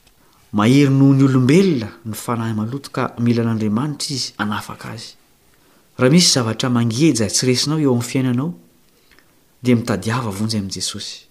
mahery 0.53 0.89
noho 0.89 1.13
ny 1.15 1.23
olombelona 1.23 1.87
ny 2.05 2.13
fanahy 2.13 2.53
maloto 2.53 2.89
ka 2.91 3.13
mila 3.23 3.41
an'andriamanitra 3.45 4.09
izy 4.15 4.33
anafaka 4.37 4.91
azy 4.91 5.15
rha 5.97 6.09
misy 6.11 6.27
zavatra 6.35 6.69
mangeja 6.69 7.27
tsy 7.31 7.45
resinao 7.47 7.79
eo 7.79 7.91
ami'ny 7.95 8.03
fiainanao 8.03 8.51
dia 9.63 9.75
mitadiava 9.75 10.29
vonjay 10.29 10.59
amin' 10.59 10.71
jesosy 10.75 11.23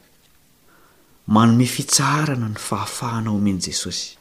manome 1.28 1.66
fitsarana 1.70 2.50
ny 2.50 2.58
fahafahana 2.58 3.30
omen' 3.32 3.62
jesosy 3.62 4.18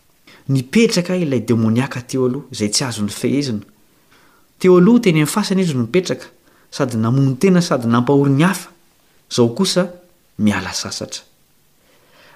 npetraka 0.49 1.17
ilay 1.17 1.41
demniaka 1.41 2.03
teo 2.03 2.27
aloha 2.29 2.53
izay 2.53 2.69
tsy 2.69 2.85
azony 2.85 3.09
fehezina 3.09 3.65
to 4.59 4.77
alohateny 4.77 5.23
ami'yfasany 5.25 5.63
izy 5.65 5.75
no 5.75 5.89
mipetraka 5.89 6.27
sady 6.71 6.99
namony 7.01 7.37
tena 7.39 7.63
sady 7.63 7.87
nampahorinyhafao 7.89 8.69
miala 10.41 10.73
sasatra 10.73 11.23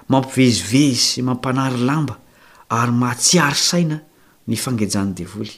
mampivezivezy 0.07 1.01
sy 1.09 1.21
mampanary 1.25 1.79
lamba 1.89 2.15
ary 2.69 2.91
mahatsiary 3.01 3.57
saina 3.67 3.97
ny 4.49 4.55
fangejany 4.63 5.11
devoly 5.17 5.53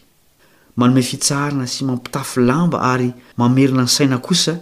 manome 0.79 1.01
fitsahrana 1.09 1.65
sy 1.67 1.81
mampitafy 1.89 2.39
lamba 2.47 2.79
ary 2.93 3.09
mamerina 3.39 3.83
ny 3.83 3.91
saina 3.97 4.17
kosa 4.27 4.55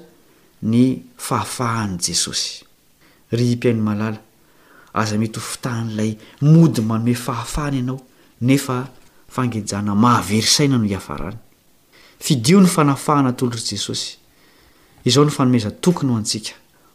ny 0.71 0.83
fahafahan' 1.25 1.95
jesosy 2.05 2.65
ry 3.35 3.45
mpiainy 3.55 3.81
malala 3.87 4.21
aza 5.01 5.15
mety 5.21 5.37
hofitahan'ilay 5.39 6.11
mody 6.41 6.81
manome 6.89 7.13
fahafahana 7.25 7.77
ianao 7.77 7.99
nefa 8.47 8.77
fangejana 9.33 9.93
mahavery 9.95 10.49
saina 10.57 10.77
no 10.79 10.87
hiafarany 10.91 11.37
fidio 12.19 12.61
ny 12.61 12.67
fanafahana 12.75 13.31
tolotr' 13.37 13.65
jesosy 13.71 14.17
izao 15.05 15.25
no 15.25 15.29
fanomeza 15.31 15.69
tokony 15.71 16.11
ho 16.11 16.17
antsika 16.17 16.53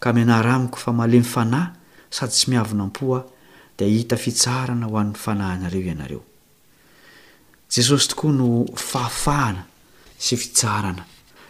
ianaramiko 0.00 0.76
fa 0.78 0.92
male 0.92 1.16
myfanahy 1.18 1.66
sady 2.10 2.30
tsy 2.32 2.50
miavinampoa 2.50 3.24
d 3.78 3.80
hita 3.88 4.16
fitsarana 4.16 4.86
hoan'ny 4.86 5.14
fanaynaeoesosy 5.24 6.18
tooa 8.14 8.32
no 8.32 8.48
faafahana 8.90 9.62
syitna 10.26 11.04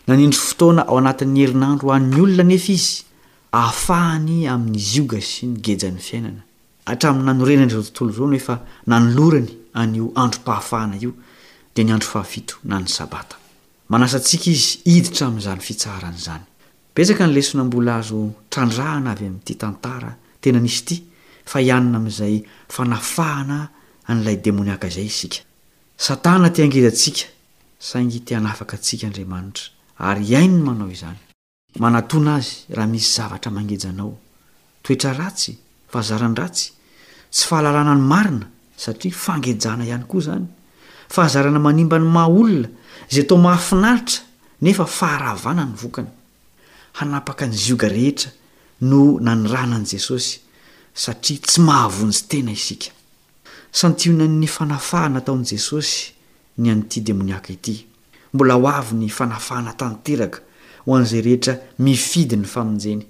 nanindro 0.07 0.41
fotoana 0.49 0.83
ao 0.89 0.97
anatin'ny 0.99 1.41
herinandro 1.45 1.87
hoann'ny 1.91 2.17
olona 2.25 2.43
nefa 2.51 2.73
izy 2.79 3.03
aafahany 3.53 4.49
amin'' 4.53 5.09
nen'y 7.27 7.51
ainenanotonyo 7.51 10.05
andropahafahana 10.23 10.97
oaoatika 13.93 14.49
izy 14.55 14.69
iditraa'zany 14.93 15.61
fitsarany 15.69 16.19
zany 16.27 16.47
etsaka 17.03 17.27
nylesona 17.27 17.65
mbola 17.65 17.93
azo 18.01 18.21
trandrahana 18.53 19.11
avy 19.13 19.27
amin'nity 19.29 19.55
tantara 19.63 20.11
tena 20.43 20.61
nisy 20.65 20.81
ity 20.85 20.97
fa 21.51 21.59
ianna 21.69 21.97
ami'zay 22.01 22.35
fanafahana 22.75 23.59
nlay 24.19 24.37
deniaa 24.37 24.79
ayeaainafatsikaanitrayan 27.95 30.59
mnaoznya 30.67 31.13
azy 32.37 32.51
raha 32.77 32.89
misy 32.95 33.09
zavatra 33.17 33.51
mangejanao 33.57 34.13
toera 34.85 35.11
ratsy 35.21 35.53
fahazaran-ratsy 35.93 36.67
tsy 37.35 37.45
fahalalana 37.49 37.95
ny 37.99 38.03
marina 38.13 38.47
satria 38.83 39.15
fangejana 39.25 39.83
ihanykoa 39.89 40.23
zany 40.27 40.47
fahazarana 41.15 41.59
manimba 41.67 41.97
ny 42.03 42.07
maha 42.17 42.29
olona 42.41 42.69
za 43.15 43.23
to 43.29 43.35
mahafinaritra 43.47 44.21
nefa 44.65 44.85
faharahvana 44.99 45.65
ny 45.71 45.75
vokany 45.83 46.11
hanapaka 46.95 47.47
ny 47.47 47.55
zioga 47.57 47.89
rehetra 47.89 48.31
no 48.87 49.19
naniranan' 49.21 49.85
jesosy 49.93 50.41
satria 51.03 51.39
tsy 51.47 51.61
mahavonjy 51.67 52.23
tena 52.31 52.53
isika 52.59 52.91
sanytionan'ny 53.79 54.47
fanafahana 54.57 55.19
ataon'i 55.23 55.49
jesosy 55.57 56.13
ny 56.63 56.71
an'ity 56.73 57.01
demoniaka 57.03 57.51
ity 57.53 57.77
mbola 58.35 58.55
ho 58.55 58.69
avy 58.79 58.95
ny 58.97 59.09
fanafahana 59.11 59.73
tanteraka 59.75 60.39
ho 60.87 60.95
an'izay 60.97 61.23
rehetra 61.27 61.55
mifidi 61.79 62.37
ny 62.39 62.47
famonjeny 62.47 63.03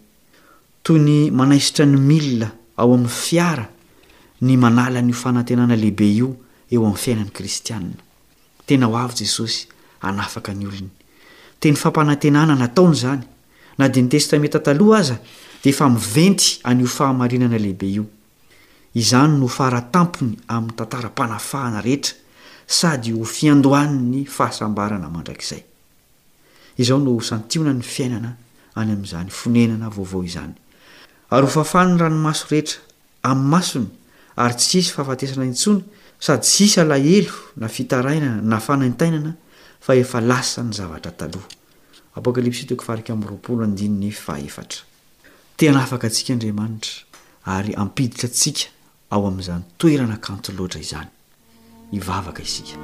toy 0.82 0.98
ny 1.00 1.28
manaisitra 1.30 1.84
ny 1.86 1.98
milina 2.08 2.48
ao 2.76 2.94
amin'ny 2.94 3.12
fiara 3.12 3.68
ny 4.40 4.56
manala 4.56 5.02
ny 5.04 5.12
ho 5.12 5.20
fanantenana 5.24 5.76
lehibe 5.76 6.08
io 6.08 6.30
eo 6.70 6.80
amin'ny 6.86 7.02
fiainan'i 7.04 7.30
kristianina 7.36 8.00
tena 8.66 8.86
ho 8.88 8.96
avy 8.96 9.16
jesosy 9.24 9.68
hanafaka 10.00 10.54
ny 10.56 10.66
olony 10.72 10.88
teny 11.60 11.76
fampanantenana 11.76 12.56
nataony 12.56 12.96
izany 12.96 13.24
na 13.78 13.86
di 13.88 14.00
nitesitra 14.02 14.38
metataloha 14.38 14.98
aza 15.00 15.16
de 15.62 15.68
efamiventy 15.70 16.46
anyo 16.70 16.86
fahamainana 16.96 17.58
lehibe 17.64 17.86
io 17.96 18.04
izny 19.00 19.28
nofaratampony 19.40 20.32
amin'ny 20.54 20.76
tantarampanafahana 20.78 21.80
rehetra 21.86 22.14
sady 22.78 23.10
hofiandohan 23.18 23.92
ny 24.10 24.20
fahasambarana 24.36 25.08
mandrakizayonosantiona 25.14 27.72
ny 27.78 27.82
fiainana 27.94 28.30
any 28.80 28.92
a'zanyfnenana 28.96 29.88
vaovaozny 29.96 30.54
ry 31.38 31.44
ofahafan 31.48 31.88
ny 31.94 31.98
ranomaso 32.02 32.44
rehetra 32.52 32.78
am'nymasony 33.30 33.86
ary 34.44 34.54
tssisy 34.60 34.90
fahafatesana 34.96 35.44
itsona 35.52 35.80
sady 36.26 36.42
tsisy 36.48 36.80
lahelo 36.92 37.34
na 37.62 37.68
fitarainana 37.76 38.40
na 38.52 38.58
fanantainana 38.68 39.32
fa 39.86 39.92
efa 40.02 40.20
lasa 40.30 40.60
ny 40.68 40.72
zavatra 40.78 41.10
taloha 41.20 41.46
apôkalipsy 42.16 42.64
tokofarika 42.66 43.12
amin'ny 43.12 43.30
roapolo 43.30 43.64
andiny 43.64 43.94
ny 44.06 44.10
faefatra 44.12 44.82
teanafaka 45.58 46.06
antsika 46.08 46.32
andriamanitra 46.34 46.94
ary 47.56 47.72
ampiditra 47.84 48.28
antsika 48.28 48.64
ao 49.14 49.22
amin'izany 49.28 49.62
toeranakanto 49.80 50.48
loatra 50.58 50.80
izany 50.84 51.10
ivavaka 51.96 52.42
isika 52.48 52.76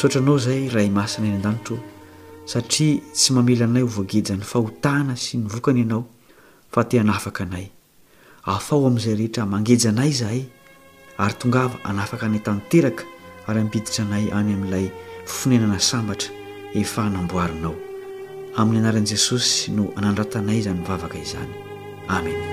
sotra 0.00 0.18
anao 0.22 0.38
zay 0.46 0.68
raha 0.74 0.86
imasana 0.88 1.26
ny 1.28 1.34
an-danitra 1.38 1.76
satria 2.52 3.02
tsy 3.16 3.30
mamela 3.36 3.64
anay 3.68 3.82
ho 3.84 3.90
voagejany 3.98 4.44
fahotana 4.52 5.14
sy 5.24 5.32
ny 5.38 5.46
vokana 5.52 5.80
ianao 5.84 6.04
fa 6.72 6.82
tea 6.90 7.02
nafaka 7.04 7.44
anay 7.44 7.66
ahfao 8.56 8.86
amin'izay 8.88 9.14
rehetra 9.20 9.44
mangejanay 9.52 10.12
zahay 10.22 10.42
ary 11.18 11.34
tongaava 11.38 11.78
anafaka 11.90 12.26
anay 12.26 12.40
tanteraka 12.46 13.04
ary 13.48 13.60
ampiditra 13.62 14.04
anay 14.04 14.24
any 14.38 14.52
amin'ilay 14.56 14.86
finenana 15.36 15.78
sambatra 15.90 16.32
efa 16.82 17.04
namboarinao 17.16 17.74
amin'ny 18.60 18.80
anaran'i 18.82 19.10
jesosy 19.14 19.72
no 19.76 19.84
anandratanay 19.98 20.58
izany 20.62 20.80
vavaka 20.88 21.18
izany 21.26 21.52
amena 22.16 22.48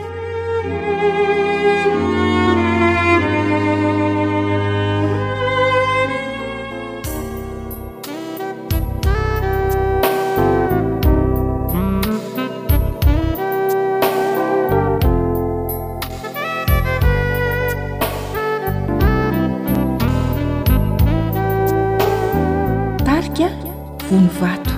و 24.42 24.69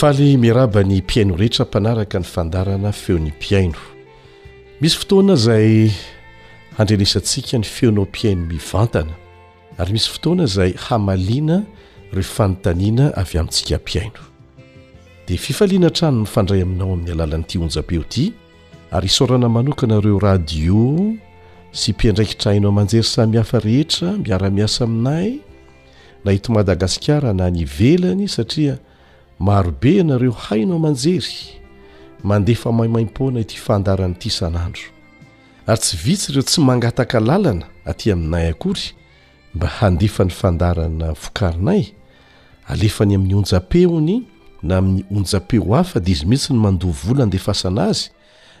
faly 0.00 0.36
miarabany 0.38 0.98
mpiaino 0.98 1.36
rehetra 1.36 1.64
mpanaraka 1.64 2.18
ny 2.18 2.24
fandarana 2.24 2.92
feo 2.92 3.18
n'ny 3.18 3.28
mpiaino 3.38 3.78
misy 4.80 4.96
fotoana 4.96 5.36
zay 5.36 5.90
handrelesantsika 6.76 7.58
ny 7.58 7.64
feonao 7.64 8.04
mpiaino 8.04 8.46
mivantana 8.46 9.12
ary 9.78 9.92
misy 9.92 10.08
fotoana 10.10 10.46
zay 10.46 10.72
hamaliana 10.72 11.62
reo 12.12 12.22
fanontanina 12.22 13.14
avy 13.16 13.38
amintsika 13.38 13.76
mpiaino 13.76 14.20
dea 15.28 15.38
fifaliana 15.38 15.90
trano 15.90 16.20
ny 16.20 16.26
fandray 16.26 16.62
aminao 16.62 16.92
amin'ny 16.92 17.12
alalan'nyiti 17.12 17.58
honjapeo 17.58 18.00
ity 18.00 18.32
ary 18.90 19.06
isorana 19.06 19.48
manokana 19.48 20.00
reo 20.00 20.18
radio 20.18 20.96
sy 21.72 21.92
mpiandraikitraino 21.92 22.72
manjery 22.72 23.04
samihafa 23.04 23.58
rehetra 23.60 24.12
miaramiasa 24.12 24.84
aminay 24.84 25.34
nahito 26.24 26.52
madagasikara 26.52 27.32
na 27.32 27.50
nivelany 27.50 28.28
satria 28.28 28.78
marobe 29.40 29.96
ianareo 29.96 30.30
haino 30.32 30.78
manjery 30.78 31.58
mandefa 32.24 32.70
maimaim-poana 32.72 33.40
ity 33.40 33.56
fandarany 33.56 34.14
tisan'andro 34.14 34.82
ary 35.66 35.78
tsy 35.78 35.96
vitsy 35.96 36.30
ireo 36.32 36.42
tsy 36.42 36.60
mangataka 36.60 37.20
lalana 37.20 37.66
aty 37.84 38.12
aminay 38.12 38.48
akory 38.48 38.82
mba 39.54 39.66
handefany 39.66 40.30
fandarana 40.30 41.14
kainay 41.32 41.82
aefany 42.68 43.14
amin'ny 43.14 43.34
ojapeony 43.34 44.22
na 44.62 44.76
amin'ny 44.78 45.04
ojapeo 45.18 45.74
hafa 45.74 46.00
de 46.00 46.10
izy 46.12 46.24
mihitsy 46.26 46.52
ny 46.52 46.58
mandladeasana 46.60 47.84
azy 47.84 48.10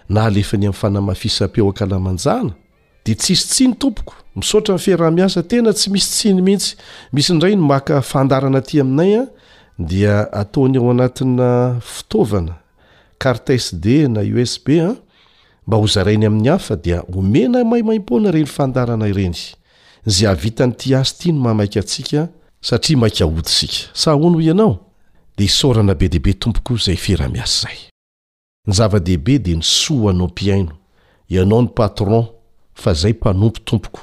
na 0.08 0.24
alefany 0.24 0.66
am'ny 0.66 0.74
fanamafisa-peo 0.78 1.68
aka 1.68 1.86
lamanjana 1.86 2.50
de 3.04 3.14
ts 3.14 3.30
isy 3.30 3.48
tsiny 3.48 3.74
tompoko 3.76 4.14
misaotra 4.36 4.74
ny 4.74 4.78
firamiasa 4.80 5.42
tena 5.42 5.72
tsy 5.72 5.90
misy 5.90 6.08
tsiny 6.10 6.42
mihitsy 6.42 6.76
misy 7.12 7.32
ndray 7.34 7.56
no 7.56 7.62
maka 7.66 8.02
fandarana 8.02 8.60
ty 8.60 8.80
aminaya 8.80 9.28
dia 9.80 10.32
ataony 10.32 10.78
ao 10.78 10.90
anatinna 10.90 11.78
fitaovana 11.80 12.54
cartsd 13.18 13.86
na 14.08 14.20
usb 14.42 14.68
a 14.80 14.96
mba 15.66 15.76
hozarainy 15.76 16.26
amin'ny 16.26 16.48
hafa 16.48 16.76
dia 16.76 17.02
omena 17.16 17.64
maimaimpoana 17.64 18.28
ireny 18.28 18.46
fandarana 18.46 19.08
ireny 19.08 19.36
zay 20.06 20.28
avitany 20.28 20.72
ti 20.72 20.94
az 20.94 21.14
tia 21.18 21.32
no 21.32 21.40
mahamaia 21.40 21.78
asika 21.84 22.28
saia 22.60 22.78
adsie 23.02 23.88
deeoiede 29.00 29.56
ns 29.56 29.90
anaopiaino 30.10 30.72
ianao 31.28 31.62
ny 31.62 31.68
patron 31.68 32.26
fa 32.74 32.94
zay 32.94 33.12
mpanompo 33.12 33.60
tompoko 33.64 34.00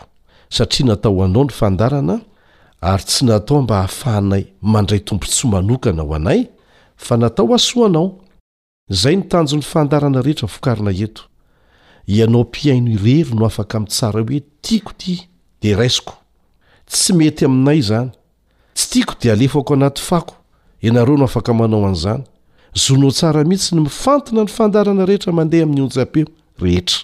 satria 0.50 0.88
natao 0.88 1.24
anao 1.24 1.44
ny 1.44 1.50
fandarana 1.52 2.20
ary 2.82 3.04
tsy 3.04 3.26
natao 3.26 3.62
mba 3.62 3.76
hahafahnay 3.76 4.46
mandray 4.62 5.00
tompo 5.00 5.26
tsy 5.28 5.48
manokana 5.48 6.04
ho 6.04 6.14
anay 6.16 6.48
fa 6.96 7.18
natao 7.18 7.54
asoanao 7.56 8.20
zay 8.90 9.16
no 9.16 9.24
tanjony 9.24 9.62
fandarana 9.64 10.22
rehetra 10.22 10.48
fokarina 10.48 10.92
eto 10.92 11.24
ianao 12.08 12.42
m-piaino 12.46 12.92
irery 12.92 13.26
no 13.36 13.46
afaka 13.46 13.78
ami'tsara 13.78 14.22
hoe 14.22 14.42
tiako 14.62 14.92
ty 14.98 15.28
de 15.62 15.76
raisiko 15.76 16.14
tsy 16.86 17.14
mety 17.14 17.46
aminay 17.46 17.82
zany 17.82 18.10
tsy 18.74 18.90
tiako 18.90 19.14
de 19.22 19.32
alefako 19.32 19.74
anaty 19.74 20.02
fako 20.02 20.36
ianareo 20.82 21.18
no 21.18 21.26
afaka 21.26 21.54
manao 21.54 21.86
an'zany 21.88 22.24
zono 22.74 23.12
tsara 23.12 23.44
mihitsy 23.44 23.76
ny 23.76 23.82
mifantona 23.90 24.42
ny 24.44 24.48
fandarana 24.50 25.06
rehetra 25.06 25.34
mandeha 25.34 25.64
amin'ny 25.66 25.82
onja-pe 25.82 26.26
rehetra 26.62 26.98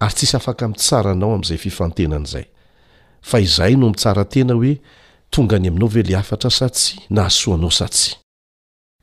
ary 0.00 0.14
tsisy 0.14 0.36
afaka 0.36 0.68
mi'tsara 0.68 1.14
nao 1.14 1.34
am'izay 1.38 1.56
fifantenan'zay 1.58 2.44
fa 3.22 3.40
izahy 3.40 3.76
no 3.76 3.86
mitsarantena 3.90 4.54
hoe 4.54 4.78
tonga 5.30 5.56
any 5.56 5.68
aminao 5.68 5.88
ve 5.88 6.02
le 6.02 6.16
afatra 6.16 6.50
sa 6.50 6.68
tsy 6.70 6.94
na 7.14 7.20
asoanao 7.26 7.70
sa 7.70 7.86
tsy 7.94 8.10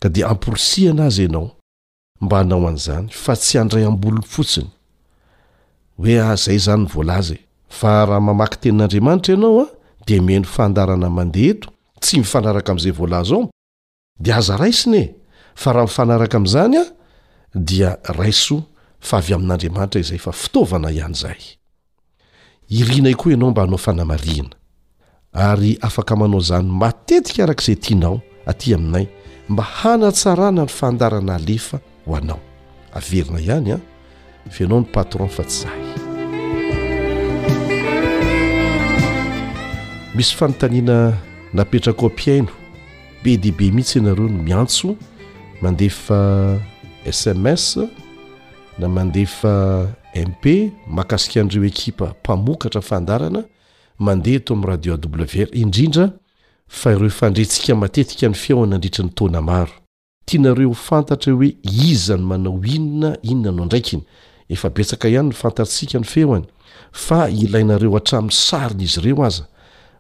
ka 0.02 0.08
de 0.14 0.22
amprsi 0.24 0.82
anazy 0.92 1.26
anaomba 1.30 2.38
anao 2.40 2.68
an'zany 2.72 3.08
fa 3.24 3.34
tsy 3.36 3.58
andray 3.62 3.84
ambolony 3.90 4.26
fotsiny 4.34 4.70
hoeazay 6.02 6.56
ah, 6.56 6.60
zany 6.66 6.86
volaza 6.94 7.34
e. 7.34 7.40
fa 7.78 8.06
raha 8.06 8.20
mamaky 8.28 8.58
tenin'andriamanitra 8.62 9.34
ianao 9.34 9.60
ah, 9.62 9.70
a 9.72 9.76
de 10.08 10.16
mheny 10.26 10.46
fandaanamandeto 10.56 11.68
tsy 12.02 12.14
mifanaraka 12.20 12.70
am'izay 12.72 12.92
volaz 13.00 13.30
ao 13.32 13.44
de 14.24 14.30
aza 14.40 14.56
raisin 14.62 14.94
e 15.02 15.12
fa 15.62 15.70
raha 15.74 15.88
mifanaraka 15.90 16.36
am'zany 16.42 16.78
a 16.78 16.82
ah, 16.84 16.90
dia 17.70 17.90
raiso 18.18 18.58
fa 19.08 19.16
avy 19.22 19.34
amin'andriamanitra 19.38 20.00
izay 20.04 20.18
fa 20.26 20.32
fitaovana 20.42 20.90
ihan'zay 20.98 21.40
irianai 22.70 23.14
koa 23.16 23.32
ianao 23.32 23.52
mba 23.52 23.62
hanao 23.62 23.78
fanamariana 23.78 24.50
ary 25.34 25.78
afaka 25.82 26.16
manao 26.16 26.40
zany 26.40 26.70
matetika 26.72 27.44
araka 27.44 27.64
izay 27.64 27.76
tianao 27.80 28.22
aty 28.46 28.74
aminay 28.76 29.06
mba 29.50 29.64
hanatsarana 29.64 30.62
ny 30.64 30.68
fandarana 30.68 31.36
alefa 31.36 31.80
ho 32.06 32.16
anao 32.16 32.40
averina 32.94 33.40
ihany 33.40 33.72
a 33.72 33.78
ah, 33.78 34.50
fe 34.50 34.64
anao 34.66 34.80
ny 34.80 34.86
patron 34.86 35.30
fa 35.30 35.44
tsy 35.44 35.64
zay 35.64 35.82
misy 40.16 40.36
fanontanina 40.36 41.14
napetraka 41.54 42.06
ompiaino 42.06 42.52
be 43.24 43.38
deibe 43.38 43.72
mihitsy 43.72 44.00
ianareo 44.00 44.28
no 44.30 44.44
miantso 44.44 44.96
mandefa 45.62 46.58
sms 47.12 47.80
na 48.80 48.90
mandefa 48.90 49.86
mp 50.16 50.46
makasika 50.88 51.42
an'ireo 51.42 51.66
ekipa 51.66 52.06
mpamokatra 52.22 52.82
fandarana 52.82 53.44
mandeha 54.06 54.36
eto 54.38 54.54
ami'ny 54.54 54.66
radio 54.72 54.94
w 55.12 55.48
indrindra 55.52 56.12
fa 56.68 56.92
ireo 56.92 57.10
fandretsika 57.10 57.76
matetika 57.76 58.28
ny 58.28 58.34
feony 58.34 58.76
andritrany 58.76 59.10
tona 59.12 59.42
maro 59.42 59.72
tianareo 60.26 60.74
fantatra 60.74 61.34
oe 61.36 61.50
izany 61.64 62.22
manao 62.24 62.60
inona 62.64 63.18
inonano 63.22 63.66
ndraikiny 63.66 64.02
efa 64.50 64.70
betsaka 64.70 65.08
ihany 65.10 65.28
ny 65.30 65.34
fantaritsika 65.34 66.00
ny 66.00 66.06
feoany 66.06 66.46
fa 66.92 67.30
ilainareo 67.30 67.96
atramn'ny 67.98 68.32
sarinyizy 68.34 69.00
ireo 69.00 69.24
aza 69.26 69.46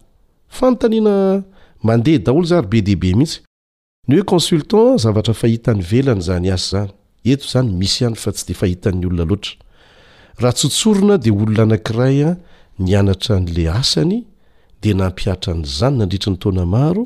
fanntanina 0.58 1.43
mandeha 1.84 2.18
daolo 2.26 2.43
za 2.45 2.62
ry 2.62 2.68
be 2.68 2.82
deibe 2.82 3.14
mihitsy 3.16 3.39
ny 4.08 4.16
hoe 4.18 4.24
consultan 4.24 4.97
zavatra 4.97 5.34
fahitany 5.34 5.82
velany 5.82 6.22
zany 6.22 6.51
asy 6.51 6.70
zany 6.76 6.89
eto 7.24 7.45
zany 7.53 7.72
misy 7.74 8.03
ihany 8.03 8.16
fa 8.16 8.32
tsy 8.32 8.45
de 8.47 8.53
fahitan'ny 8.53 9.05
olona 9.05 9.26
loara 9.26 9.51
raha 10.39 10.53
tsotsorona 10.53 11.18
de 11.18 11.32
olona 11.32 11.64
anankiraya 11.64 12.38
ny 12.80 12.93
anatra 12.97 13.39
n'le 13.39 13.67
asany 13.69 14.25
de 14.82 14.89
nampiatra 14.93 15.53
n'izany 15.57 15.97
nandritra 15.97 16.30
ny 16.32 16.38
tona 16.41 16.65
maro 16.65 17.03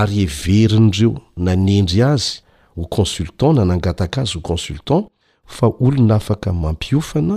ary 0.00 0.16
everinreo 0.26 1.12
nanendry 1.46 2.00
azy 2.02 2.32
ho 2.76 2.84
consultant 2.96 3.52
na 3.56 3.64
nangataka 3.70 4.18
azy 4.26 4.34
ho 4.36 4.40
consultant 4.40 5.06
fa 5.54 5.66
olona 5.84 6.14
afaka 6.18 6.52
mampiofana 6.52 7.36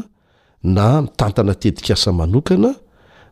na 0.64 1.02
mitantana 1.04 1.54
tetik 1.56 1.92
asa 1.92 2.12
manokana 2.12 2.72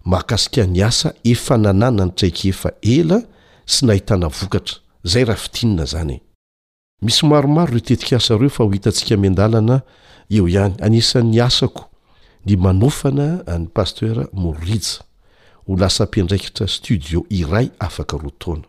makasika 0.06 0.64
ny 0.68 0.82
asa 0.90 1.10
efa 1.26 1.56
nanàyna 1.64 2.06
nytraiky 2.10 2.50
efa 2.54 2.70
ela 2.96 3.18
sy 3.72 3.86
nahitana 3.86 4.28
vokatra 4.28 4.76
zay 5.12 5.24
rahfitinnaznys 5.26 7.18
romaro 7.44 7.74
retetik 7.74 8.14
asa 8.14 8.34
efa 8.48 8.64
ohitatsika 8.64 9.18
mndalanaan'n 9.18 11.32
aako 11.40 11.97
ny 12.48 12.56
manofana 12.58 13.38
any 13.52 13.68
pastera 13.68 14.28
moritsa 14.34 15.04
ho 15.68 15.76
lasam-pindraikitra 15.76 16.68
studio 16.68 17.24
iray 17.30 17.68
afaka 17.80 18.18
roataoana 18.18 18.64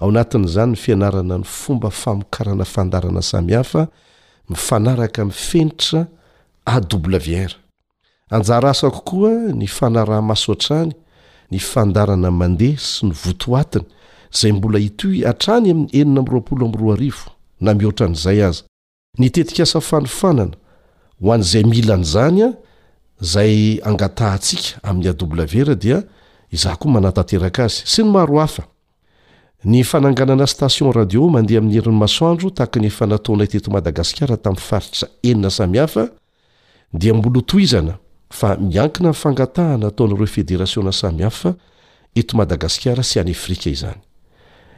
ao 0.00 0.08
anatin'izany 0.10 0.70
ny 0.72 0.76
fianarana 0.76 1.38
ny 1.38 1.44
fomba 1.46 1.90
famokarana 1.90 2.64
fandarana 2.64 3.22
sami 3.22 3.52
hahfa 3.52 3.86
mifanaraka 4.50 5.24
mifenitra 5.24 6.06
a 6.66 6.80
vr 7.26 7.52
anjara 8.30 8.70
asakokoa 8.70 9.30
ny 9.30 9.66
fanarah 9.66 10.22
masoatrany 10.22 10.92
ny 11.50 11.58
fandarana 11.58 12.30
mandeha 12.30 12.78
sy 12.80 13.06
ny 13.06 13.12
votooatiny 13.24 13.84
izay 14.34 14.52
mbola 14.52 14.78
itoy 14.78 15.22
hatrany 15.22 15.70
amin'ny 15.70 15.90
enina 15.92 16.22
miroapolo 16.22 16.66
am'roa 16.66 16.94
arivo 16.94 17.30
na 17.60 17.74
mihoatra 17.74 18.08
n'izay 18.08 18.42
aza 18.42 18.62
nytetika 19.18 19.62
asa 19.62 19.80
fanofanana 19.80 20.52
ho 21.22 21.32
an'izay 21.32 21.62
milany 21.64 22.02
izanya 22.02 22.50
zay 23.30 23.80
angataha 23.84 24.36
ntsika 24.36 24.68
amin'ny 24.88 25.08
awer 25.08 25.74
dia 25.82 25.98
izah 26.54 26.76
koa 26.80 26.92
manatanteraka 26.94 27.64
azy 27.64 27.82
sy 27.88 28.02
ny 28.04 28.08
maro 28.12 28.38
hafa 28.38 28.64
ny 29.64 29.82
fananganana 29.82 30.46
station 30.46 30.92
radio 30.92 31.28
mandeha 31.28 31.60
amin'nyherinymasoandro 31.60 32.50
taka 32.50 32.80
ny 32.80 32.86
efanataona 32.92 33.44
iteto 33.44 33.70
madagasikara 33.72 34.36
tamin'ny 34.44 34.60
faritra 34.68 35.06
enina 35.22 35.50
samihafa 35.50 36.02
dia 36.92 37.14
mbola 37.14 37.38
otoizana 37.38 37.98
fa 38.30 38.56
miankina 38.56 39.08
nyfangataha 39.14 39.76
na 39.78 39.86
ataonareo 39.86 40.26
federasiona 40.26 40.92
samihafa 40.92 41.54
eto 42.14 42.36
madagasikara 42.36 43.02
sy 43.02 43.20
anyefrika 43.20 43.70
izany 43.70 44.00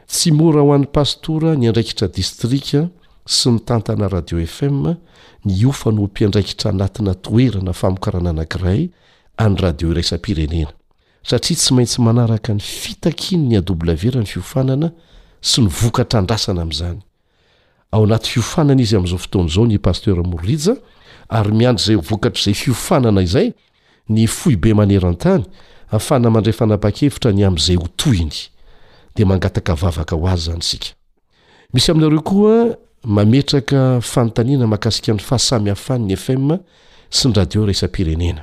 tsy 0.06 0.30
mora 0.32 0.60
ho 0.62 0.72
an'ny 0.74 0.86
pastora 0.86 1.56
ny 1.56 1.66
andraikitra 1.68 2.06
distrika 2.08 2.86
sy 3.26 3.50
ny 3.52 3.58
tantana 3.66 4.06
radio 4.08 4.38
fm 4.46 4.94
ny 5.46 5.66
ofano 5.66 6.02
ompindraikitra 6.06 6.70
anatina 6.70 7.10
toerana 7.14 7.72
famokaran 7.74 8.26
anakiray 8.30 8.88
any 9.36 9.56
radio 9.60 9.90
irasapirenena 9.90 10.72
satria 11.26 11.56
tsy 11.58 11.74
maintsy 11.74 12.00
manaraka 12.02 12.54
ny 12.54 12.60
fitakiny 12.62 13.48
nyerny 13.48 14.26
fiofanana 14.26 14.90
sy 15.42 15.60
ny 15.62 15.66
vokatra 15.68 16.20
andrasana 16.22 16.62
am'zany 16.62 16.98
ao 17.92 18.04
anat 18.04 18.26
fiofanana 18.26 18.82
izy 18.82 18.96
am'zao 18.96 19.18
fotonzao 19.18 19.66
ny 19.66 19.78
pastermorija 19.78 20.76
ary 21.28 21.52
miandry 21.52 21.84
zay 21.84 21.96
okatrzay 21.96 22.54
fiofanana 22.54 23.22
izay 23.22 23.52
ny 24.08 24.26
fibe 24.28 24.74
netanafanamandrayaaaevira 24.74 27.32
ny 27.32 27.44
am'zay 27.46 27.76
otoiny 27.76 28.50
de 29.16 29.24
mangatkavavaka 29.24 30.16
ho 30.16 30.28
azy 30.28 30.50
zaysna 30.50 30.94
mametraka 33.06 34.00
fanotanina 34.00 34.66
makasika 34.66 35.12
n'ny 35.12 35.18
fahasami 35.22 35.70
hafahanny 35.70 36.16
fm 36.16 36.58
sy 37.14 37.28
ny 37.28 37.34
radio 37.36 37.70
esapirenena 37.70 38.42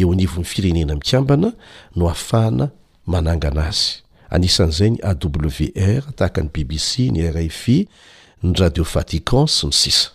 eo 0.00 0.12
anivo 0.12 0.36
'ny 0.40 0.44
firenena 0.44 0.94
mikiambana 0.94 1.52
no 1.96 2.10
afahana 2.10 2.68
manangana 3.06 3.66
azy 3.66 3.90
anisan' 4.30 4.70
zay 4.70 4.90
ny 4.90 4.98
awr 5.02 6.02
tahaka 6.16 6.42
ny 6.42 6.48
bbc 6.54 6.90
ny 7.10 7.30
rfi 7.30 7.88
ny 8.42 8.52
radio 8.54 8.82
vatican 8.84 9.46
sy 9.46 9.66
ny 9.66 9.72
sisa 9.72 10.10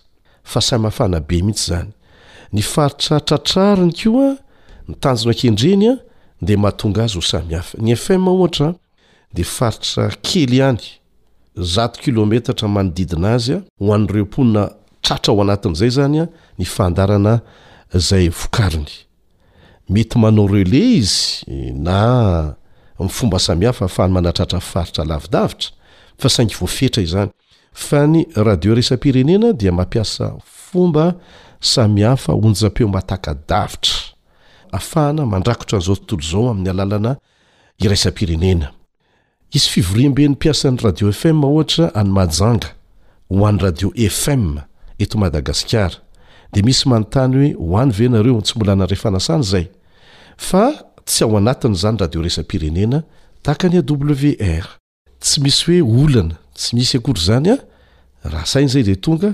fa 0.49 0.61
say 0.61 0.77
mahafana 0.79 1.19
be 1.19 1.41
mihitsy 1.45 1.63
zany 1.73 1.91
ny 2.53 2.61
faritra 2.65 3.19
tratrariny 3.21 3.93
ko 3.99 4.21
a 4.27 4.29
ny 4.89 4.95
tanjona 5.03 5.33
kendreny 5.41 5.87
a 5.91 5.95
de 6.45 6.55
mahatonga 6.63 7.01
azy 7.05 7.17
ho 7.19 7.23
samihafa 7.31 7.75
ny 7.85 7.93
fnma 8.03 8.31
ohatra 8.35 8.69
de 9.35 9.43
faritra 9.55 10.03
kely 10.27 10.59
any 10.69 10.83
zato 11.55 12.01
kilometatra 12.03 12.67
manodidina 12.75 13.29
azy 13.37 13.53
a 13.57 13.59
hoan'nyreoponina 13.85 14.63
tratra 15.05 15.31
ao 15.35 15.39
anatin'izay 15.45 15.91
zany 15.99 16.19
a 16.23 16.29
ny 16.59 16.65
fandarana 16.65 17.33
zay 18.07 18.25
vokariny 18.41 18.91
mety 19.93 20.15
manao 20.21 20.47
relay 20.55 20.89
izy 20.99 21.43
na 21.85 21.97
fomba 23.17 23.39
samihafa 23.39 23.87
fa 23.95 24.01
hany 24.03 24.13
manatratrafaritra 24.17 25.03
lavidavitra 25.11 25.69
fa 26.19 26.27
saingy 26.35 26.57
voafetra 26.59 27.03
izany 27.03 27.31
fa 27.79 28.03
ny 28.07 28.23
radio 28.35 28.73
iraisa-pirenena 28.75 29.53
dia 29.55 29.71
mampiasa 29.71 30.35
fomba 30.45 31.13
samy 31.59 32.01
hafa 32.03 32.33
onja-peo 32.33 32.87
matakadavitra 32.87 33.95
afahana 34.71 35.25
mandrakotra 35.25 35.77
n'izao 35.79 35.95
tontolo 35.95 36.25
zao 36.31 36.49
amin'ny 36.51 36.69
alalana 36.69 37.13
iraisa-pirenena 37.83 38.67
isy 39.57 39.69
fivorimben'ny 39.73 40.33
mpiasa 40.35 40.71
n'ny 40.71 40.81
radio 40.85 41.07
fm 41.11 41.43
ohatra 41.47 41.87
anymajanga 41.99 42.67
ho 43.29 43.47
an'ny 43.47 43.61
radio 43.63 43.87
fm 44.09 44.43
eto 44.99 45.15
madagasikar 45.21 45.91
de 46.53 46.61
misy 46.65 46.83
manontany 46.89 47.53
hoe 47.53 47.53
hoany 47.67 47.91
venareo 47.99 48.41
tsy 48.41 48.59
mola 48.59 48.73
anarefanasana 48.77 49.43
zay 49.43 49.65
fa 50.37 50.65
tsy 51.05 51.23
ao 51.23 51.37
anatin' 51.37 51.75
zany 51.75 51.97
radio 51.99 52.21
raisam-pirenena 52.21 53.03
taka 53.41 53.69
ny 53.69 53.79
a 53.79 53.83
wr 53.87 54.65
tsy 55.19 55.41
misy 55.41 55.79
hoe 55.79 55.81
olana 56.03 56.35
tsy 56.55 56.75
misy 56.75 56.97
akory 56.99 57.17
zany 57.19 57.55
raha 58.23 58.45
sainy 58.45 58.67
zay 58.69 58.83
le 58.83 58.95
tonga 58.95 59.33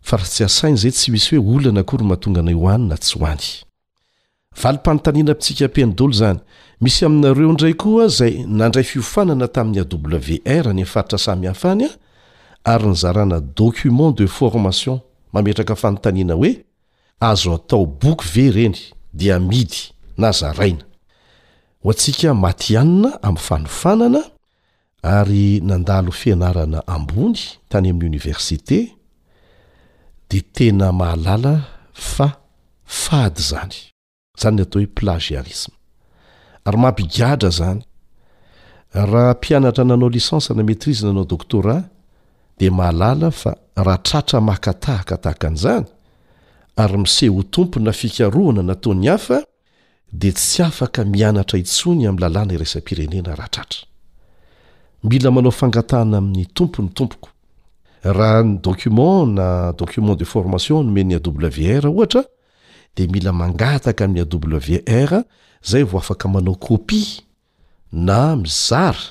fa 0.00 0.16
raa 0.16 0.24
tsy 0.26 0.44
asainy 0.44 0.76
zay 0.76 0.90
tsy 0.90 1.10
misy 1.12 1.36
hoe 1.36 1.56
olana 1.56 1.82
kory 1.82 2.04
mahatongana 2.04 2.52
hoanina 2.52 2.96
tsy 2.96 3.18
hoany 3.18 3.44
valy-panontaniana 4.62 5.32
mpitsika 5.32 5.68
mpendo 5.68 6.10
zany 6.12 6.38
misy 6.80 7.04
aminareo 7.04 7.52
ndray 7.52 7.74
koa 7.74 8.08
zay 8.08 8.44
nandray 8.46 8.84
fiofanana 8.84 9.48
tamin'ny 9.48 9.80
awr 10.44 10.74
ny 10.74 10.82
afaritra 10.82 11.18
samihaf 11.18 11.64
any 11.64 11.84
a 11.86 11.96
ary 12.72 12.86
nyzarana 12.86 13.40
document 13.40 14.12
de 14.18 14.26
formation 14.26 15.00
mametraka 15.32 15.74
fanontaniana 15.76 16.34
hoe 16.34 16.64
azo 17.20 17.54
atao 17.54 17.86
bok 17.86 18.24
v 18.34 18.50
reny 18.50 18.76
dia 19.14 19.38
midy 19.40 19.92
na 20.18 20.32
zaraina 20.32 20.84
ho 21.84 21.90
atsika 21.90 22.34
matyanina 22.34 23.18
ami' 23.22 23.38
fanofanana 23.40 24.20
ary 25.02 25.60
nandalo 25.60 26.10
fianarana 26.12 26.86
ambony 26.86 27.38
tany 27.68 27.90
amin'nyoniversite 27.90 28.94
de 30.30 30.40
tena 30.54 30.92
mahalala 30.92 31.60
fa 31.92 32.28
fady 32.84 33.42
zany 33.48 33.76
zany 34.40 34.54
n 34.56 34.62
atao 34.64 34.78
hoe 34.80 34.86
plagearisma 34.96 35.74
ary 36.66 36.78
mampigadra 36.84 37.50
zany 37.58 37.80
raha 39.12 39.34
mpianatra 39.38 39.84
nanao 39.84 40.08
lisanse 40.14 40.50
na 40.54 40.62
maîtrise 40.68 41.02
nanao 41.06 41.24
doktora 41.32 41.76
de 42.60 42.70
mahalala 42.70 43.30
fa 43.30 43.50
rahatratra 43.86 44.38
makatahaka 44.40 45.16
tahaka 45.22 45.46
an'izany 45.48 45.84
ary 46.82 46.98
miseho 47.04 47.42
tompo 47.42 47.80
na 47.80 47.92
fikarohana 47.92 48.62
nataony 48.62 49.06
hafa 49.08 49.38
de 50.12 50.30
tsy 50.32 50.62
afaka 50.62 51.04
mianatra 51.04 51.58
itsony 51.58 52.06
ami'ny 52.08 52.20
lalàna 52.22 52.52
irasa-pirenena 52.54 53.34
rahatratra 53.40 53.90
mila 55.04 55.30
manao 55.30 55.50
fangatahna 55.50 56.16
amin'ny 56.18 56.46
tompo 56.54 56.82
ny 56.82 56.88
tompoko 56.88 57.28
raha 58.02 58.42
ny 58.42 58.58
document 58.62 59.26
na 59.38 59.72
document 59.72 60.14
de 60.16 60.24
formation 60.24 60.82
nome'ny 60.82 61.14
awr 61.16 61.86
ohatra 61.86 62.22
de 62.96 63.06
mila 63.12 63.32
mangataka 63.32 64.04
amin'y 64.04 64.22
awr 64.22 65.24
zay 65.68 65.82
vao 65.82 65.98
afaka 66.00 66.28
manao 66.28 66.54
kopi 66.54 67.22
na 67.92 68.36
mizara 68.36 69.04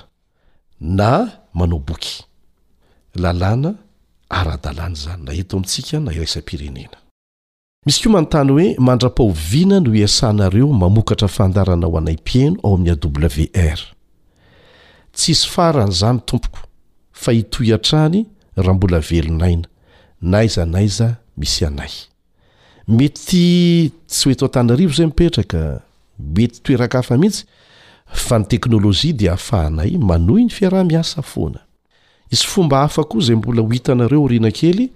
na 0.81 1.31
manao 1.53 1.79
boky 1.79 2.23
lalàna 3.15 3.75
ara-dalany 4.29 4.95
zany 4.95 5.23
na 5.23 5.31
hito 5.31 5.57
amintsika 5.57 5.99
na 5.99 6.11
iraisa-pirenena 6.13 6.97
misy 7.85 8.03
ko 8.03 8.09
manontany 8.09 8.51
hoe 8.51 8.67
mandra-pahoviana 8.79 9.79
no 9.79 9.91
iasanareo 9.95 10.67
mamokatra 10.73 11.27
fandarana 11.27 11.85
ao 11.85 11.97
anaym-pieno 11.97 12.57
ao 12.63 12.73
amin'ny 12.75 12.95
awr 12.95 13.81
tsisy 15.13 15.47
farany 15.49 15.91
zany 15.91 16.19
tompoko 16.25 16.57
fa 17.11 17.31
itoy 17.33 17.73
atrany 17.75 18.25
raha 18.55 18.73
mbola 18.73 18.99
velonaina 18.99 19.67
naiza 20.21 20.65
naiza 20.65 21.15
misy 21.37 21.65
anay 21.65 21.89
metyy 22.87 23.89
eo 24.31 24.49
zayemeoemihs 24.77 27.43
a 28.31 28.37
ny 28.39 28.45
teknôlôia 28.45 29.13
de 29.13 29.29
ahafanay 29.29 29.97
mano 29.97 30.39
ny 30.39 30.49
fiarah-miasa 30.49 31.21
foana 31.21 31.59
iy 32.31 32.45
fomba 32.47 32.79
hafa 32.83 33.03
ko 33.03 33.19
zay 33.21 33.35
mbola 33.35 33.61
ho 33.61 33.69
hitanareoorina 33.69 34.51
kely 34.51 34.89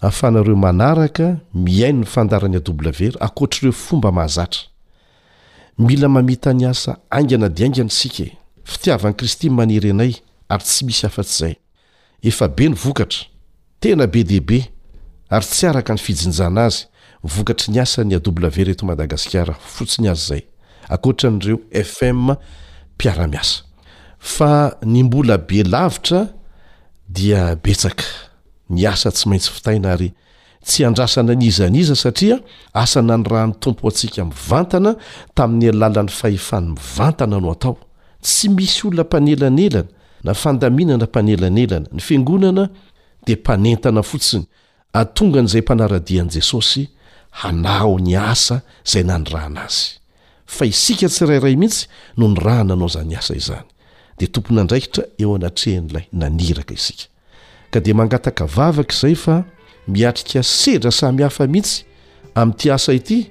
ahafahnareo 0.00 0.56
manaraka 0.56 1.36
mihainy 1.54 1.98
ny 2.00 2.04
fandarany 2.06 2.56
aaver 2.56 3.12
akotr'reo 3.20 3.72
fomba 3.72 4.12
mahazatra 4.12 4.60
mila 5.78 6.18
aitany 6.28 6.66
aa 6.66 6.96
ananad 7.10 7.62
ainana 7.62 7.90
sika 7.90 8.22
e. 8.22 8.36
fitiavany 8.70 9.14
kristi 9.16 9.48
n 9.50 9.54
manire 9.58 9.92
nay 9.96 10.14
ary 10.50 10.62
tsy 10.64 10.84
misy 10.86 11.04
afatsyzay 11.08 11.54
efa 12.28 12.46
be 12.56 12.64
ny 12.70 12.74
vokatra 12.78 13.22
tena 13.82 14.04
be 14.06 14.20
dbe 14.26 14.58
ary 15.34 15.46
tsy 15.46 15.64
araka 15.70 15.92
ny 15.94 15.98
fijinjana 16.04 16.62
azy 16.70 16.80
mivokatra 17.24 17.66
ny 17.74 17.78
asa 17.82 18.00
ny 18.04 18.12
aw 18.16 18.30
reto 18.68 18.84
madagasikara 18.86 19.54
fotsiny 19.60 20.08
azy 20.10 20.22
zay 20.28 20.42
aora 20.88 21.28
n'reo 21.30 21.58
fmmpiraaa 21.84 24.62
ny 24.92 25.00
mbola 25.04 25.36
be 25.38 25.62
lavitra 25.66 26.20
dia 27.08 27.56
betsaka 27.56 28.04
ny 28.70 28.86
asa 28.88 29.10
tsy 29.10 29.28
maintsy 29.28 29.50
fitaina 29.50 29.92
ary 29.94 30.10
tsy 30.64 30.84
andrasana 30.84 31.34
nizaniza 31.34 31.94
satria 31.96 32.36
asa 32.72 33.02
na 33.02 33.16
ny 33.16 33.24
rany 33.26 33.52
tompo 33.60 33.88
atsika 33.88 34.24
mivantana 34.24 34.94
tamin'ny 35.34 35.68
alalan'ny 35.72 36.10
faefany 36.10 36.66
mivntanao 36.76 37.76
tsy 38.22 38.48
misy 38.48 38.86
olona 38.86 39.02
mpanelanelana 39.04 39.84
na 40.22 40.34
fandaminana 40.34 41.04
mpanelanelana 41.04 41.86
ny 41.92 42.00
fangonana 42.00 42.68
di 43.26 43.36
mpanentana 43.36 44.02
fotsiny 44.02 44.44
atonga 44.92 45.42
n'izay 45.42 45.62
mpanaradian'i 45.62 46.30
jesosy 46.32 46.88
hanao 47.30 47.98
ny 48.00 48.14
asa 48.16 48.62
zay 48.84 49.02
na 49.04 49.18
ny 49.18 49.24
rana 49.32 49.64
azy 49.64 49.98
fa 50.46 50.64
isika 50.66 51.08
tsirairay 51.08 51.56
mihitsy 51.56 51.86
noho 52.16 52.32
ny 52.34 52.40
rana 52.44 52.72
anao 52.74 52.88
zany 52.88 53.16
asa 53.16 53.34
izany 53.34 53.66
dia 54.18 54.28
tompony 54.28 54.60
andraikitra 54.60 55.04
eo 55.18 55.34
anatrehan'ilay 55.34 56.04
naniraka 56.12 56.74
isika 56.74 57.04
ka 57.70 57.80
dia 57.80 57.94
mangataka 57.94 58.44
vavaka 58.46 58.92
izay 58.94 59.14
fa 59.14 59.44
miatrika 59.88 60.42
sedra 60.42 60.90
samy 60.90 61.22
hafa 61.22 61.46
mihitsy 61.46 61.84
amin'ity 62.34 62.70
asa 62.72 62.92
ity 62.92 63.30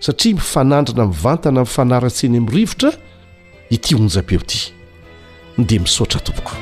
satria 0.00 0.34
mifanandrina 0.34 1.04
mvantana 1.04 1.60
mifanaratseeny 1.60 2.38
ami'nyrivotra 2.38 2.90
ity 3.70 3.94
honjapeo 3.94 4.40
ity 4.40 4.72
dea 5.58 5.80
misotra 5.80 6.20
tompoko 6.20 6.52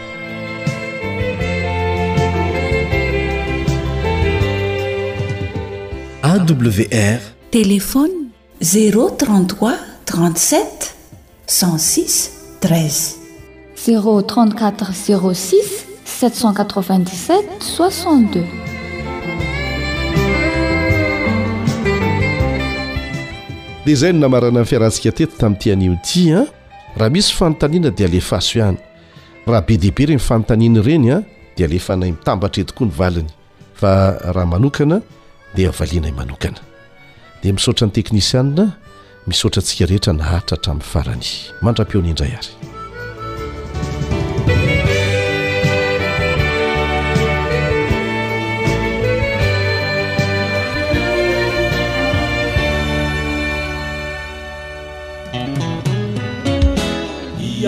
awr 6.23 7.21
télefone 7.51 8.31
033 8.61 9.77
37 10.05 10.95
16 11.47 12.31
3 12.61 13.15
034 13.87 14.87
06 14.93 15.55
787 16.05 17.43
62 17.77 18.47
dia 23.85 23.97
zay 23.97 24.13
no 24.13 24.19
namarana 24.19 24.61
n 24.61 24.65
fiaransika 24.65 25.11
teto 25.13 25.35
tami'ityanio 25.43 25.93
ity 25.99 26.31
an 26.39 26.47
raha 26.97 27.11
misy 27.11 27.33
fanontaniana 27.35 27.91
dia 27.91 28.09
lefa 28.09 28.41
so 28.41 28.59
ihany 28.59 28.79
raha 29.47 29.61
be 29.63 29.77
dihibe 29.77 30.07
reny 30.07 30.19
fanontaniana 30.21 30.81
ireny 30.81 31.11
a 31.13 31.17
ah, 31.17 31.23
dia 31.57 31.67
lefa 31.67 31.97
nay 31.97 32.11
mitambatra 32.13 32.63
e 32.63 32.65
tokoa 32.65 32.87
ny 32.87 32.93
valiny 32.99 33.31
fa 33.75 34.17
raha 34.33 34.47
manokana 34.47 35.01
dia 35.55 35.69
avaliana 35.69 36.09
y 36.09 36.13
manokana 36.13 36.61
dia 37.43 37.53
misaotra 37.53 37.87
ny 37.87 37.93
teknisianna 37.93 38.65
misaotra 39.27 39.61
ntsika 39.63 39.85
rehetra 39.91 40.13
nahatrahatrami'ny 40.13 40.85
farany 40.93 41.29
mandra-peony 41.63 42.11
indray 42.11 42.33
ary 42.39 42.72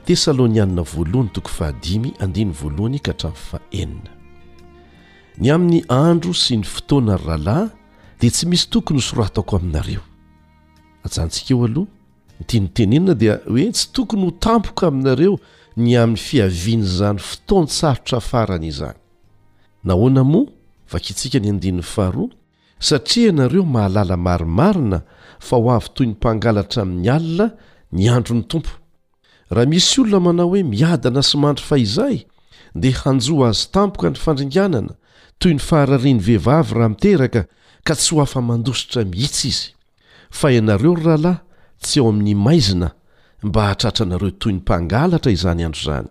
tesalônianina 0.08 0.84
voalohany 0.94 1.30
toko 1.36 1.50
fahadimy 1.58 2.10
andiny 2.26 2.52
voalohany 2.62 3.00
ka 3.06 3.12
hatramo 3.12 3.36
faenina 3.48 4.12
ny 5.44 5.50
amin'ny 5.56 5.82
andro 6.04 6.32
sy 6.34 6.56
ny 6.58 6.64
fotoana 6.66 7.16
ny 7.18 7.26
ralahy 7.26 7.68
dia 8.22 8.32
tsy 8.32 8.46
misy 8.52 8.68
tokony 8.74 9.00
hosoratako 9.04 9.54
aminareo 9.60 10.02
ajantsika 11.06 11.52
eo 11.54 11.66
aloha 11.70 11.92
nytinintenenina 12.40 13.14
dia 13.22 13.36
hoe 13.52 13.66
tsy 13.76 13.86
tokony 13.96 14.24
ho 14.26 14.32
tampoka 14.46 14.84
aminareo 14.92 15.34
ny 15.84 15.98
amin'ny 16.04 16.22
fiavianyizany 16.28 17.20
fotoany 17.28 17.68
tsarotra 17.72 18.16
afarany 18.24 18.66
izany 18.72 18.98
nahoana 19.88 20.24
moa 20.32 20.48
vakiitsika 20.92 21.40
ny 21.44 21.50
andinn'ny 21.54 21.84
faharoa 21.94 22.32
satria 22.90 23.28
ianareo 23.30 23.64
mahalala 23.76 24.16
marimarina 24.28 25.00
fa 25.48 25.56
ho 25.62 25.68
avy 25.78 25.90
toy 25.96 26.06
ny 26.08 26.14
mpangalatra 26.16 26.80
amin'ny 26.88 27.10
alina 27.18 27.48
ny 27.92 28.08
andro 28.16 28.36
ny 28.40 28.44
tompo 28.48 28.72
raha 29.50 29.68
misy 29.70 30.02
olona 30.02 30.20
manao 30.26 30.50
hoe 30.52 30.64
miadana 30.74 31.22
sy 31.28 31.36
mandry 31.42 31.64
fahizay 31.70 32.18
dia 32.82 32.96
hanjoa 33.04 33.46
azy 33.52 33.66
tampoka 33.76 34.08
ny 34.12 34.20
fandringanana 34.24 34.94
toy 35.40 35.54
ny 35.58 35.62
fahararian'ny 35.68 36.22
vehivavy 36.28 36.74
ra 36.78 36.86
miteraka 36.94 37.42
ka 37.88 37.94
tsy 37.98 38.10
ho 38.16 38.20
afa 38.26 38.40
mandositra 38.50 39.02
mihitsa 39.12 39.46
izy 39.52 39.68
fa 40.38 40.48
inareo 40.58 40.92
ry 40.98 41.04
rahalahy 41.06 41.40
tsy 41.84 41.96
eo 42.02 42.08
amin'ny 42.12 42.36
maizina 42.46 42.90
mba 43.48 43.62
hatratra 43.72 44.04
anareo 44.06 44.32
toy 44.42 44.54
ny 44.58 44.60
mpangalatra 44.64 45.32
izany 45.36 45.64
andro 45.66 45.82
izany 45.84 46.08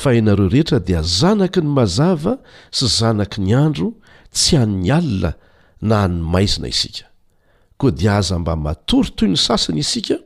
fa 0.00 0.08
inareo 0.20 0.46
rehetra 0.54 0.78
dia 0.86 1.00
zanaky 1.18 1.60
ny 1.64 1.68
mazava 1.78 2.32
sy 2.76 2.84
zanaky 2.98 3.38
ny 3.46 3.52
andro 3.62 3.88
tsy 4.36 4.52
ann'ny 4.62 4.90
alina 4.98 5.30
na 5.88 5.94
anny 6.08 6.18
maizina 6.32 6.66
isika 6.74 7.06
koa 7.78 7.90
dia 7.98 8.12
aza 8.20 8.36
mba 8.42 8.54
matory 8.66 9.10
toy 9.16 9.28
ny 9.32 9.38
sasany 9.46 9.80
isika 9.86 10.16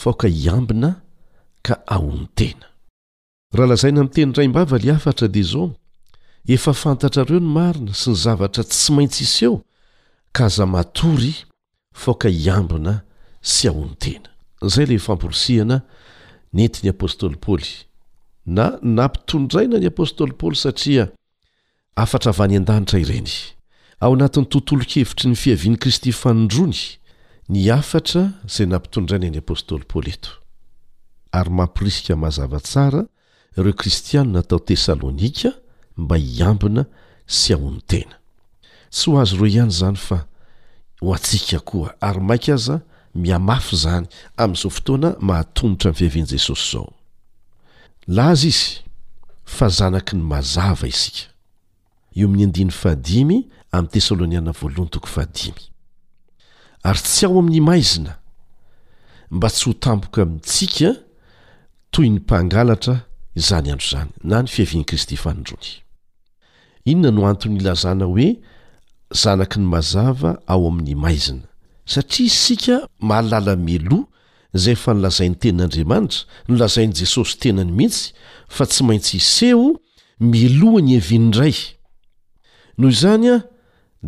faoka 0.00 0.24
hiambina 0.28 0.90
k 1.62 1.76
aontena 1.86 2.66
rahalazaina 3.54 4.02
miteny 4.02 4.32
raim-bavaly 4.36 4.90
afatra 4.90 5.28
dia 5.28 5.40
izao 5.42 5.68
efa 6.46 6.72
fantatra 6.82 7.24
reo 7.28 7.38
ny 7.40 7.48
marina 7.56 7.92
sy 8.00 8.10
ny 8.10 8.16
zavatra 8.24 8.62
tsy 8.70 8.88
maintsy 8.96 9.22
iseo 9.28 9.54
ka 10.34 10.42
aza 10.50 10.64
matory 10.74 11.32
foka 12.02 12.28
hiambina 12.38 12.92
sy 13.52 13.64
aoanytena 13.70 14.28
izay 14.66 14.86
ley 14.90 14.98
famporosihana 15.06 15.76
nentiny 16.56 16.88
apôstôly 16.94 17.38
paoly 17.46 17.70
na 18.56 18.66
nampitondraina 18.98 19.76
ny 19.80 19.86
apôstoly 19.92 20.34
paoly 20.40 20.58
satria 20.64 21.04
afatra 22.04 22.30
vany 22.38 22.56
an-danitra 22.60 22.98
ireny 23.04 23.32
ao 24.04 24.12
anatin'ny 24.18 24.48
tontolo 24.52 24.82
kevitry 24.92 25.26
ny 25.30 25.36
fihavian'n'ikristy 25.42 26.10
fanondrony 26.20 26.80
ny 27.52 27.60
afatra 27.80 28.22
izay 28.50 28.66
nampitondraina 28.72 29.28
ny 29.32 29.40
apôstôly 29.44 29.86
paoly 29.92 30.12
eto 30.18 30.32
ary 31.32 31.50
mampirisika 31.50 32.16
mazavatsara 32.16 33.04
ireo 33.58 33.72
kristianina 33.72 34.42
tao 34.42 34.58
tesalônika 34.58 35.52
mba 35.96 36.16
hiambina 36.16 36.82
sy 37.36 37.52
aony 37.54 37.80
tena 37.88 38.16
tsy 38.90 39.10
ho 39.10 39.18
azy 39.20 39.34
ireo 39.36 39.46
ihany 39.48 39.68
izany 39.72 39.96
fa 39.96 40.18
ho 41.00 41.14
atsika 41.14 41.58
koa 41.60 41.94
ary 42.00 42.20
mainka 42.20 42.54
aza 42.54 42.80
miamafy 43.14 43.76
zany 43.76 44.06
amin'izao 44.36 44.70
fotoana 44.76 45.10
mahatonotra 45.26 45.90
amin'ny 45.90 45.98
fihavian' 45.98 46.26
jesosy 46.32 46.66
izao 46.70 46.92
laha 48.14 48.30
azy 48.30 48.48
izy 48.48 48.66
fa 49.56 49.66
zanaky 49.68 50.14
ny 50.16 50.22
mazava 50.30 50.86
isika 50.92 51.26
eo 52.16 52.28
min'ny 52.28 52.44
andiny 52.44 52.70
fahadimy 52.70 53.38
amin'ny 53.72 53.90
tesalôniaina 53.92 54.52
voalohany 54.60 54.88
toko 54.92 55.06
fahadimy 55.14 55.62
ary 56.82 57.00
tsy 57.00 57.24
aho 57.26 57.38
amin'ny 57.40 57.60
maizina 57.60 58.12
mba 59.30 59.48
tsy 59.48 59.64
ho 59.68 59.72
tamboka 59.84 60.22
amitsika 60.22 60.90
toy 61.92 62.08
ny 62.10 62.20
mpangalatra 62.22 63.00
izany 63.36 63.68
andro 63.72 63.84
izany 63.86 64.12
na 64.24 64.38
ny 64.42 64.48
fiavian'i 64.48 64.84
kristy 64.88 65.16
fanondrony 65.20 65.66
inona 66.88 67.12
no 67.20 67.24
anton'ny 67.28 67.58
lazana 67.64 68.04
hoe 68.08 68.28
zanaky 69.22 69.58
ny 69.60 69.66
mazava 69.74 70.30
ao 70.46 70.68
amin'ny 70.70 70.94
maizina 70.96 71.44
satria 71.86 72.26
isika 72.32 72.78
mahalala 73.08 73.56
meloa 73.68 74.04
izay 74.56 74.76
fa 74.84 74.94
nylazain'ny 74.96 75.36
tenin'andriamanitra 75.42 76.22
nolazain'i 76.48 76.96
jesosy 77.00 77.36
tenany 77.42 77.72
mihitsy 77.76 78.12
fa 78.48 78.64
tsy 78.66 78.84
maintsy 78.88 79.16
iseho 79.20 79.66
melo 80.32 80.72
ny 80.80 80.96
evianndray 81.00 81.56
noho 82.80 82.92
izany 82.96 83.26
a 83.34 83.36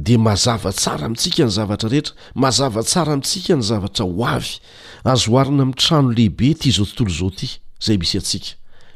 dia 0.07 0.18
mazava 0.18 0.72
tsara 0.72 1.05
amintsika 1.07 1.45
ny 1.49 1.53
zavatra 1.59 1.89
rehetra 1.93 2.14
mazava 2.35 2.80
tsara 2.82 3.12
mintsika 3.16 3.57
ny 3.61 3.62
zavatra 3.70 4.05
ho 4.09 4.24
avy 4.37 4.53
azohoarina 5.12 5.64
mi'ny 5.68 5.76
trano 5.85 6.11
lehibe 6.16 6.55
ty 6.57 6.68
izao 6.72 6.87
tontolo 6.89 7.11
izao 7.12 7.30
ty 7.37 7.49
zay 7.87 7.99
misy 7.99 8.18
antsika 8.18 8.51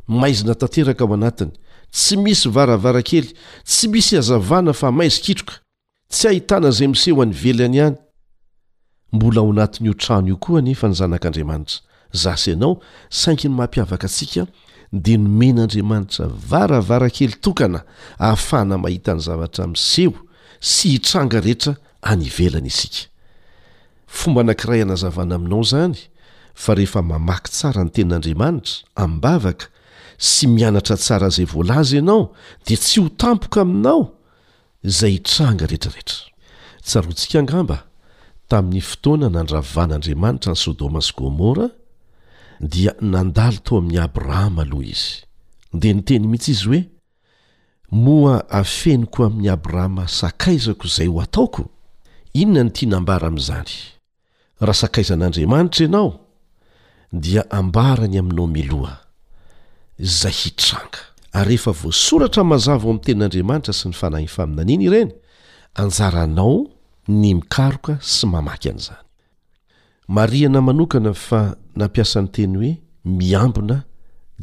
maizina 0.09 0.55
tanteraka 0.55 1.05
ao 1.05 1.15
anatiny 1.15 1.51
tsy 1.93 2.17
misy 2.17 2.49
varavarakely 2.49 3.29
tsy 3.65 3.87
misy 3.93 4.15
azavana 4.19 4.73
fa 4.81 4.89
maizykitroka 4.99 5.55
tsy 6.13 6.27
hahitana 6.29 6.69
izay 6.73 6.89
miseho 6.93 7.23
any 7.23 7.33
velany 7.45 7.77
ihany 7.79 7.97
mbola 9.13 9.41
ao 9.41 9.51
anatin' 9.53 9.87
io 9.87 9.95
trano 9.95 10.29
io 10.29 10.37
koa 10.37 10.61
nefa 10.61 10.89
ny 10.89 10.95
zanak'andriamanitra 11.01 11.81
zasa 12.23 12.51
ianao 12.51 12.73
saingy 13.21 13.49
ny 13.49 13.55
mampiavaka 13.61 14.07
antsika 14.09 14.43
dia 15.05 15.19
nomenaandriamanitra 15.19 16.25
varavara 16.51 17.09
kely 17.17 17.35
tokana 17.45 17.81
hahafana 18.19 18.79
mahita 18.85 19.15
ny 19.15 19.21
zavatra 19.29 19.65
miseho 19.67 20.15
sy 20.61 20.85
hitranga 20.95 21.41
rehetra 21.45 21.73
any 22.13 22.27
velany 22.39 22.67
isika 22.75 23.01
fomba 24.19 24.41
nankiray 24.43 24.83
anazavana 24.83 25.33
aminao 25.39 25.63
izany 25.67 25.99
fa 26.63 26.75
rehefa 26.75 27.01
mamaky 27.11 27.51
tsara 27.55 27.83
ny 27.85 27.91
tenin'andriamanitra 27.95 28.77
ambavaka 29.05 29.67
sy 30.31 30.45
mianatra 30.57 30.97
tsara 31.03 31.27
izay 31.33 31.47
voalaza 31.53 31.95
ianao 31.99 32.23
dia 32.67 32.77
tsy 32.83 32.99
ho 33.03 33.09
tampoka 33.23 33.59
aminao 33.65 34.01
izay 34.89 35.13
hitranga 35.19 35.65
rehetrarehetra 35.71 36.21
tsarontsika 36.87 37.37
angamba 37.43 37.79
tamin'ny 38.51 38.83
fotoana 38.91 39.29
nandravan'andriamanitra 39.37 40.53
n 40.57 40.59
sodoma 40.65 41.01
sy 41.07 41.13
gomora 41.19 41.67
dia 42.73 42.93
nandaly 43.15 43.59
tao 43.65 43.77
amin'ny 43.81 43.99
abrahama 44.07 44.63
aloha 44.67 44.87
izy 44.95 45.13
dia 45.81 45.93
nyteny 45.97 46.25
mihitsy 46.31 46.51
izy 46.55 46.65
hoe 46.71 46.81
moa 48.05 48.37
afeniko 48.61 49.19
amin'ny 49.31 49.49
abrahama 49.57 50.05
sakaizako 50.19 50.85
izay 50.91 51.07
ho 51.13 51.19
ataoko 51.27 51.63
inona 52.41 52.63
ny 52.67 52.71
tia 52.75 52.89
nambara 52.93 53.25
amin'izany 53.31 53.71
raha 54.65 54.77
sakaizan'andriamanitra 54.83 55.83
ianao 55.87 56.11
dia 57.13 57.45
ambarany 57.51 58.19
aminao 58.19 58.47
miloa 58.47 58.99
zahitranga 60.01 60.99
ary 61.33 61.55
efa 61.55 61.71
vosoratra 61.83 62.43
mazava 62.51 62.85
oamin'ny 62.89 63.03
tenin'andriamanitra 63.05 63.73
sy 63.81 63.87
ny 63.89 63.95
fanahy 64.01 64.27
faaminan'iny 64.37 64.83
ireny 64.89 65.11
anjaranao 65.81 66.57
ny 67.21 67.35
mikoka 67.39 67.95
sy 68.13 68.27
mamaky 68.27 68.69
an'zanya 68.69 70.61
a 71.11 71.15
fa 71.29 71.41
nampiasany 71.81 72.29
teny 72.35 72.55
hoe 72.61 72.73
iambna 73.31 73.77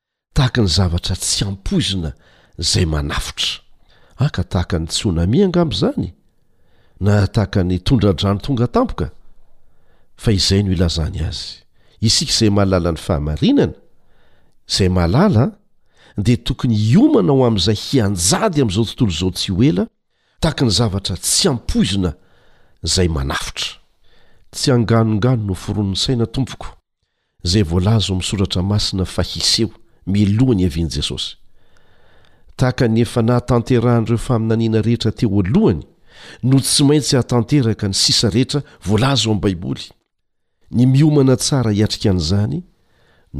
tahaka 0.33 0.61
ny 0.63 0.67
zavatra 0.69 1.15
tsy 1.15 1.43
ampoizina 1.45 2.13
zay 2.59 2.85
manafotra 2.85 3.59
aka 4.17 4.43
tahaka 4.43 4.79
ny 4.79 4.85
tsonami 4.87 5.43
angamo 5.43 5.71
izany 5.75 6.13
na 6.99 7.27
tahaka 7.27 7.63
ny 7.63 7.79
tondradrano 7.79 8.39
tonga 8.39 8.67
tampoka 8.67 9.11
fa 10.17 10.31
izay 10.31 10.63
no 10.63 10.71
ilazany 10.71 11.19
azy 11.27 11.63
isika 12.01 12.31
izay 12.31 12.49
mahalala 12.49 12.91
ny 12.91 12.97
fahamarinana 12.97 13.73
izay 14.71 14.89
mahalala 14.89 15.43
dia 16.17 16.37
tokony 16.37 16.75
iomana 16.75 17.31
ao 17.31 17.43
amin'izay 17.45 17.75
hianjady 17.75 18.61
amin'izao 18.61 18.85
tontolo 18.87 19.11
izao 19.11 19.31
tsy 19.35 19.51
hoela 19.51 19.87
tahaka 20.39 20.65
ny 20.65 20.71
zavatra 20.71 21.15
tsy 21.19 21.47
ampoizina 21.51 22.13
zay 22.83 23.07
manafitra 23.11 23.73
tsy 24.51 24.71
anganongano 24.71 25.43
no 25.51 25.53
foronony 25.53 25.95
saina 25.99 26.25
tompoko 26.25 26.67
izay 27.43 27.63
voalaza 27.67 28.13
o 28.13 28.19
minsoratra 28.19 28.61
masina 28.63 29.03
fahiseo 29.05 29.69
milohany 30.07 30.65
avian' 30.65 30.89
jesosy 30.89 31.35
tahaka 32.57 32.87
ny 32.87 33.01
efa 33.01 33.21
nahatanterahan'ireo 33.21 34.17
fa 34.17 34.39
minaniana 34.39 34.81
rehetra 34.81 35.11
te 35.11 35.25
o 35.27 35.39
alohany 35.41 35.83
no 36.43 36.59
tsy 36.59 36.83
maintsy 36.83 37.15
hahatanteraka 37.15 37.87
ny 37.87 37.93
sisa 37.93 38.29
rehetra 38.29 38.61
voalaza 38.85 39.25
oami'ni 39.29 39.41
baiboly 39.43 39.85
ny 40.75 40.85
miomana 40.93 41.37
tsara 41.37 41.71
hiatrika 41.71 42.09
an'izany 42.13 42.61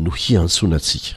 no 0.03 0.09
hiantsoana 0.11 0.75
antsika 0.77 1.15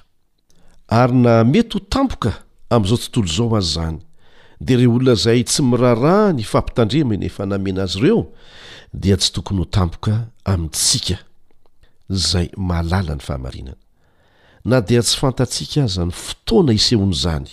ary 0.88 1.14
na 1.24 1.44
mety 1.52 1.74
ho 1.78 1.80
tampoka 1.92 2.32
amin'izao 2.70 2.98
tontolo 2.98 3.30
izao 3.32 3.56
azy 3.56 3.70
izany 3.70 3.98
dia 4.64 4.76
re 4.80 4.86
olona 4.88 5.12
izay 5.18 5.44
tsy 5.44 5.62
miraharah 5.62 6.32
ny 6.32 6.42
fampitandrema 6.42 7.14
ny 7.16 7.26
efa 7.28 7.46
namena 7.46 7.82
azy 7.84 7.98
ireo 7.98 8.26
dia 8.94 9.16
tsy 9.16 9.30
tokony 9.32 9.58
ho 9.60 9.64
tampoka 9.68 10.12
amintsika 10.44 11.18
izay 12.10 12.48
mahalala 12.56 13.14
ny 13.14 13.20
fahamarinana 13.28 13.83
na 14.64 14.80
dia 14.80 15.00
tsy 15.02 15.16
fantatsika 15.20 15.82
aza 15.84 16.04
ny 16.04 16.12
fotoana 16.12 16.72
isehon' 16.72 17.12
zany 17.14 17.46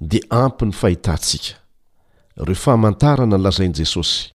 de 0.00 0.18
ampi 0.30 0.64
ny 0.66 0.72
fahitantsika 0.72 1.54
reo 2.36 2.54
fahamantarana 2.54 3.36
ny 3.38 3.42
lazain' 3.44 3.74
jesosy 3.78 4.32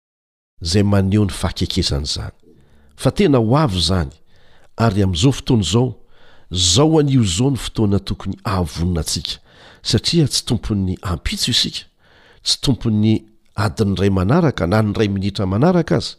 zay 0.61 0.83
maneho 0.83 1.23
ny 1.25 1.31
fahkekezana 1.31 2.05
zany 2.05 2.35
fa 2.99 3.09
tena 3.15 3.37
ho 3.37 3.55
avy 3.57 3.79
zany 3.81 4.11
ary 4.75 5.03
am'izao 5.03 5.31
fotoana 5.31 5.63
izao 5.63 5.95
zao 6.51 6.99
an'io 6.99 7.23
zao 7.23 7.49
ny 7.51 7.57
fotoana 7.57 7.99
tokony 7.99 8.35
ahavoninantsika 8.43 9.39
satria 9.83 10.27
tsy 10.27 10.45
tompony 10.45 10.97
ampitso 11.01 11.51
io 11.51 11.55
isika 11.55 11.87
tsy 12.43 12.57
tompony 12.61 13.13
adiny 13.55 13.95
ray 13.99 14.09
manaraka 14.11 14.67
na 14.67 14.81
n 14.83 14.91
ray 14.99 15.07
minitra 15.07 15.45
manaraka 15.47 15.95
aza 15.95 16.15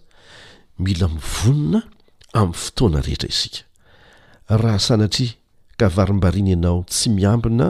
mila 0.78 1.08
mivonina 1.08 1.80
amin'ny 2.32 2.56
fotoana 2.62 3.04
rehetra 3.04 3.28
isika 3.28 3.61
raha 4.48 4.78
sanatri 4.78 5.36
ka 5.81 5.89
varim-bariny 5.97 6.51
ianao 6.55 6.78
tsy 6.93 7.07
miambina 7.16 7.68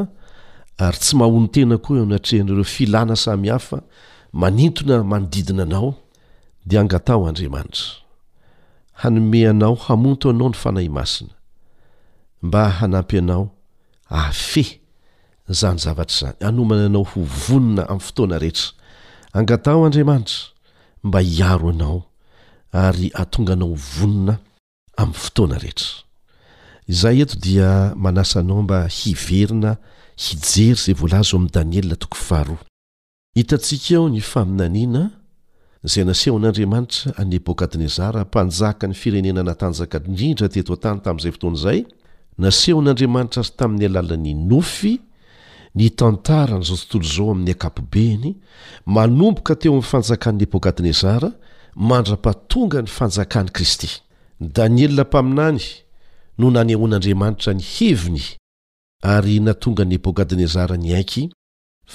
ary 0.84 0.98
tsy 1.02 1.12
mahono 1.20 1.46
tena 1.54 1.76
koa 1.84 1.98
eo 2.02 2.06
natrehan'reo 2.10 2.66
filana 2.74 3.14
samy 3.24 3.48
hafa 3.54 3.78
manintona 4.40 4.96
manodidina 5.10 5.62
anao 5.68 5.90
de 6.68 6.74
angatao 6.82 7.22
andriamanitra 7.30 7.86
hanome 9.00 9.40
anao 9.52 9.74
hamonto 9.84 10.26
anao 10.32 10.48
ny 10.52 10.58
fanay 10.62 10.88
masina 10.96 11.34
mba 12.44 12.62
hanampy 12.78 13.16
anao 13.22 13.44
afe 14.22 14.64
zany 15.60 15.78
zavatr' 15.84 16.16
zany 16.20 16.36
anomana 16.48 16.84
anao 16.90 17.04
ho 17.12 17.18
vonina 17.46 17.82
am'ny 17.92 18.02
fotoana 18.06 18.36
rehetra 18.42 18.68
angatao 19.38 19.80
andriamanitra 19.86 20.38
mba 21.06 21.18
hiaro 21.30 21.68
anao 21.74 21.98
ary 22.82 23.08
atonga 23.22 23.52
anao 23.56 23.74
vonina 23.94 24.34
am'ny 25.02 25.14
fotoana 25.22 25.56
rehetra 25.64 25.92
izay 26.90 27.22
eto 27.22 27.38
dia 27.38 27.94
manasa 27.96 28.42
nao 28.42 28.62
mba 28.62 28.86
hiverina 28.98 29.76
hijery 30.24 30.74
zay 30.84 30.94
volazy 30.94 31.32
o 31.36 31.38
ami' 31.38 31.50
danieltoh 31.52 32.48
hitantsika 33.36 33.96
ao 33.96 34.08
ny 34.14 34.20
faminanina 34.20 35.02
zay 35.92 36.04
nasehon'andriamanitra 36.04 37.12
anebokadnezara 37.16 38.20
mpanjaka 38.24 38.86
ny 38.86 38.94
firenenanatanjaka 39.00 39.98
ndrindrateto 40.08 40.70
atanytami'zay 40.78 41.32
otoa'zaynasehon'anriamanitra 41.38 43.40
ay 43.44 43.48
tamin'ny 43.58 43.86
alalan'ny 43.90 44.34
nofy 44.50 44.92
ny 45.78 45.86
tantaran'zao 46.00 46.76
tontolo 46.90 47.04
zao 47.14 47.30
amin'ny 47.32 47.50
akapobeny 47.52 48.30
manomboka 48.86 49.52
teo 49.60 49.72
amin'ny 49.72 49.88
fanjakannebokadnezara 49.92 51.30
mandra-pahtonga 51.88 52.78
ny 52.84 52.88
fanjakan'ny 52.98 53.50
kristy 53.56 53.86
y 54.40 54.48
daniel 54.56 54.92
mpaminany 55.06 55.62
no 56.40 56.48
nany 56.56 56.72
ahoan'andriamanitra 56.74 57.52
ny 57.54 57.62
heviny 57.76 58.22
ary 59.14 59.36
natonga 59.48 59.84
ny 59.84 59.94
ebokadnezara 60.00 60.76
ny 60.82 60.88
aiky 60.98 61.22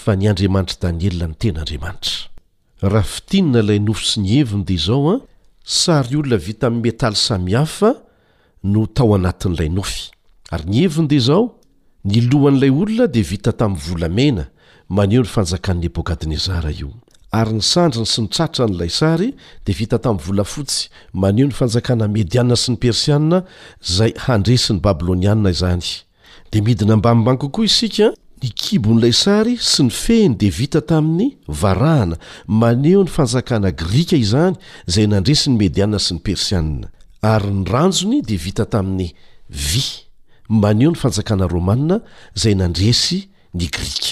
fa 0.02 0.12
ny 0.16 0.26
andriamanitra 0.32 0.78
daniela 0.86 1.26
ny 1.30 1.36
tenaandriamanitra 1.42 2.90
raha 2.92 3.10
fitinina 3.14 3.60
ilay 3.66 3.80
nofy 3.88 4.06
sy 4.12 4.20
ny 4.24 4.30
heviny 4.38 4.64
di 4.70 4.76
izao 4.80 5.04
an 5.14 5.20
sary 5.82 6.18
olona 6.20 6.38
vita 6.48 6.68
amin'ny 6.68 6.86
metaly 6.86 7.18
samihafa 7.28 7.92
no 8.74 8.84
tao 8.98 9.10
anatin'ilay 9.20 9.70
nofy 9.80 10.00
ary 10.54 10.66
ny 10.74 10.78
heviny 10.86 11.08
di 11.12 11.18
izao 11.24 11.44
nylohan'ilay 12.12 12.70
olona 12.82 13.08
dia 13.16 13.26
vita 13.34 13.52
tamin'ny 13.62 13.82
volamena 13.90 14.46
maneho 14.98 15.24
ny 15.26 15.32
fanjakan'ny 15.36 15.86
ebokadnezara 15.92 16.70
io 16.82 16.92
ary 17.36 17.58
ny 17.60 17.64
sandriny 17.66 18.08
sy 18.08 18.22
nytratra 18.24 18.66
ny 18.70 18.76
lay 18.80 18.90
sary 18.92 19.28
de 19.68 19.74
vita 19.76 19.98
tamin'ny 20.00 20.26
volafotsy 20.28 20.88
maneo 21.24 21.50
ny 21.50 21.56
fanjakana 21.58 22.08
mediana 22.08 22.56
sy 22.62 22.74
ny 22.74 22.78
persiana 22.86 23.42
zay 23.98 24.14
handresi 24.28 24.76
ny 24.76 24.82
babylôniaa 24.86 25.36
izany 25.52 25.84
de 26.52 26.62
midina 26.64 26.96
mbanimbankokoa 26.98 27.66
isika 27.70 28.08
ny 28.44 28.50
kibo 28.62 28.94
nylay 28.96 29.14
sary 29.24 29.54
sy 29.72 29.84
ny 29.88 29.92
fehiny 30.02 30.36
di 30.40 30.50
vita 30.60 30.82
tamin'ny 30.92 31.28
varahana 31.62 32.16
maneo 32.48 33.04
ny 33.06 33.12
fanjakana 33.18 33.72
grika 33.84 34.16
izany 34.16 34.56
zay 34.94 35.08
nandresy 35.12 35.50
ny 35.52 35.58
mediaa 35.64 36.00
sy 36.06 36.12
ny 36.16 36.22
persiaa 36.24 36.66
ary 37.34 37.52
ny 37.60 37.66
ranjony 37.74 38.22
de 38.30 38.36
vita 38.46 38.66
tamin'ny 38.76 39.10
vy 39.50 39.86
maneo 40.64 40.94
ny 40.94 40.98
fanjakana 41.04 41.52
romanna 41.56 42.00
izay 42.38 42.56
nandresy 42.62 43.20
ny 43.60 43.68
grika 43.76 44.12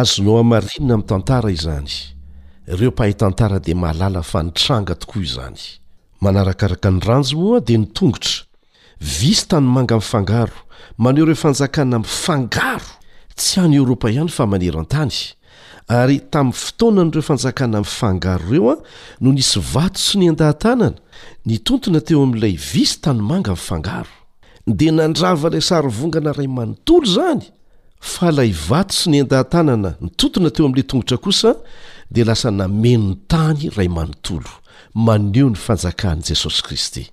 azonao 0.00 0.38
amarinna 0.42 0.94
ami'n 0.96 1.06
tantara 1.06 1.50
izany 1.54 1.94
ireo 2.66 2.90
pahaytantara 2.90 3.58
de 3.58 3.74
maalala 3.74 4.22
fanitranga 4.22 4.94
tooa 5.02 5.24
zany 5.34 5.60
manarakaraka 6.20 6.90
ny 6.90 7.00
ranjo 7.06 7.36
moa 7.38 7.60
de 7.60 7.76
nytongotra 7.78 8.42
visy 9.00 9.46
tanymanga 9.48 9.96
mfanga 9.96 10.48
maneo 10.98 11.24
ireo 11.24 11.34
fanjakana 11.36 11.96
amfangao 11.96 12.82
tsy 13.36 13.60
any 13.64 13.76
eropa 13.78 14.10
ihany 14.10 14.28
famaneran-tanyay 14.38 16.18
tamn'ny 16.30 16.52
fotoanan'ireo 16.62 17.22
fanjakana 17.22 17.76
amfanga 17.78 18.38
reo 18.50 18.70
a 18.72 18.76
no 19.20 19.30
nisy 19.32 19.60
vato 19.72 20.00
sy 20.02 20.18
ny 20.18 20.30
an-dahantanana 20.34 20.90
ny 21.46 21.56
tontona 21.62 22.00
teo 22.00 22.22
am'lay 22.26 22.54
visy 22.58 22.98
tanymanga 23.00 23.54
mfanga 23.54 24.02
de 24.66 24.90
nandrava 24.90 25.50
la 25.50 25.60
saryvongana 25.60 26.32
ray 26.34 26.48
manontolo 26.50 27.06
zany 27.14 27.46
fa 28.00 28.32
layvat 28.34 28.90
sy 28.90 29.12
ny 29.14 29.22
andahantanana 29.22 29.94
nytontona 30.00 30.50
teo 30.50 30.66
am'lay 30.66 30.82
tongotra 30.82 31.16
osa 31.30 31.54
dia 32.10 32.24
lasa 32.24 32.50
nameno 32.50 33.12
n 33.14 33.16
tany 33.28 33.68
ray 33.76 33.88
manontolo 33.88 34.48
maneo 34.94 35.50
ny 35.50 35.56
fanjakaan'i 35.56 36.22
jesosy 36.22 36.62
kristy 36.62 37.04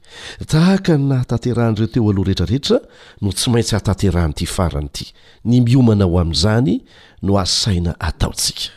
tahaka 0.45 0.97
ny 0.97 1.03
na 1.09 1.15
hatanterahan'ireo 1.25 1.87
teo 1.89 2.09
aloha 2.09 2.27
rehetrarehetra 2.29 2.79
no 3.21 3.31
tsy 3.31 3.49
maintsy 3.49 3.75
hatanterahanyity 3.75 4.45
faranyity 4.45 5.11
ny 5.45 5.61
miomana 5.61 6.05
ho 6.05 6.19
amin'izany 6.19 6.83
no 7.21 7.37
asaina 7.39 7.95
ataontsika 7.99 8.69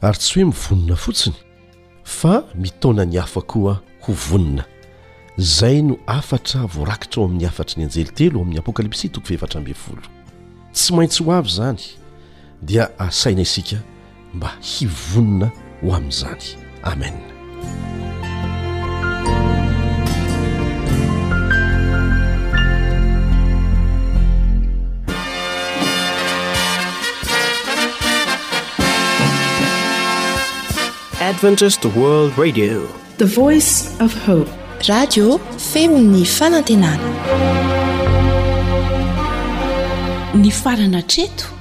ary 0.00 0.18
tsy 0.18 0.40
hoe 0.42 0.50
mivonina 0.50 0.96
fotsiny 0.96 1.36
fa 2.04 2.44
mitona 2.54 3.04
ny 3.04 3.18
hafa 3.20 3.42
koa 3.46 3.78
ho 4.06 4.12
vonina 4.12 4.64
izay 5.38 5.82
no 5.82 5.96
afatra 6.06 6.66
voarakitra 6.66 7.22
o 7.22 7.26
amin'ny 7.28 7.46
afatry 7.46 7.78
ny 7.80 7.84
anjeli 7.88 8.12
telo 8.12 8.38
o 8.40 8.42
amin'ny 8.42 8.58
apokalipsy 8.60 9.08
toko 9.08 9.28
vevatra 9.30 9.60
mbe 9.62 9.74
volo 9.88 10.02
tsy 10.74 10.92
maintsy 10.94 11.24
ho 11.24 11.32
avy 11.32 11.48
izany 11.48 11.78
dia 12.62 12.90
asaina 12.98 13.40
isika 13.42 13.76
mba 14.34 14.50
hivonina 14.62 15.48
ho 15.80 15.88
amin'n'izany 16.90 17.20
amenadventd 31.22 31.84
radio 32.42 32.74
the 33.18 33.26
voice 33.26 33.72
of 34.04 34.14
hoe 34.26 34.46
radio 34.88 35.26
femi'ni 35.72 36.22
fanantenana 36.38 37.08
ny 40.42 40.50
farana 40.62 41.00
treto 41.12 41.59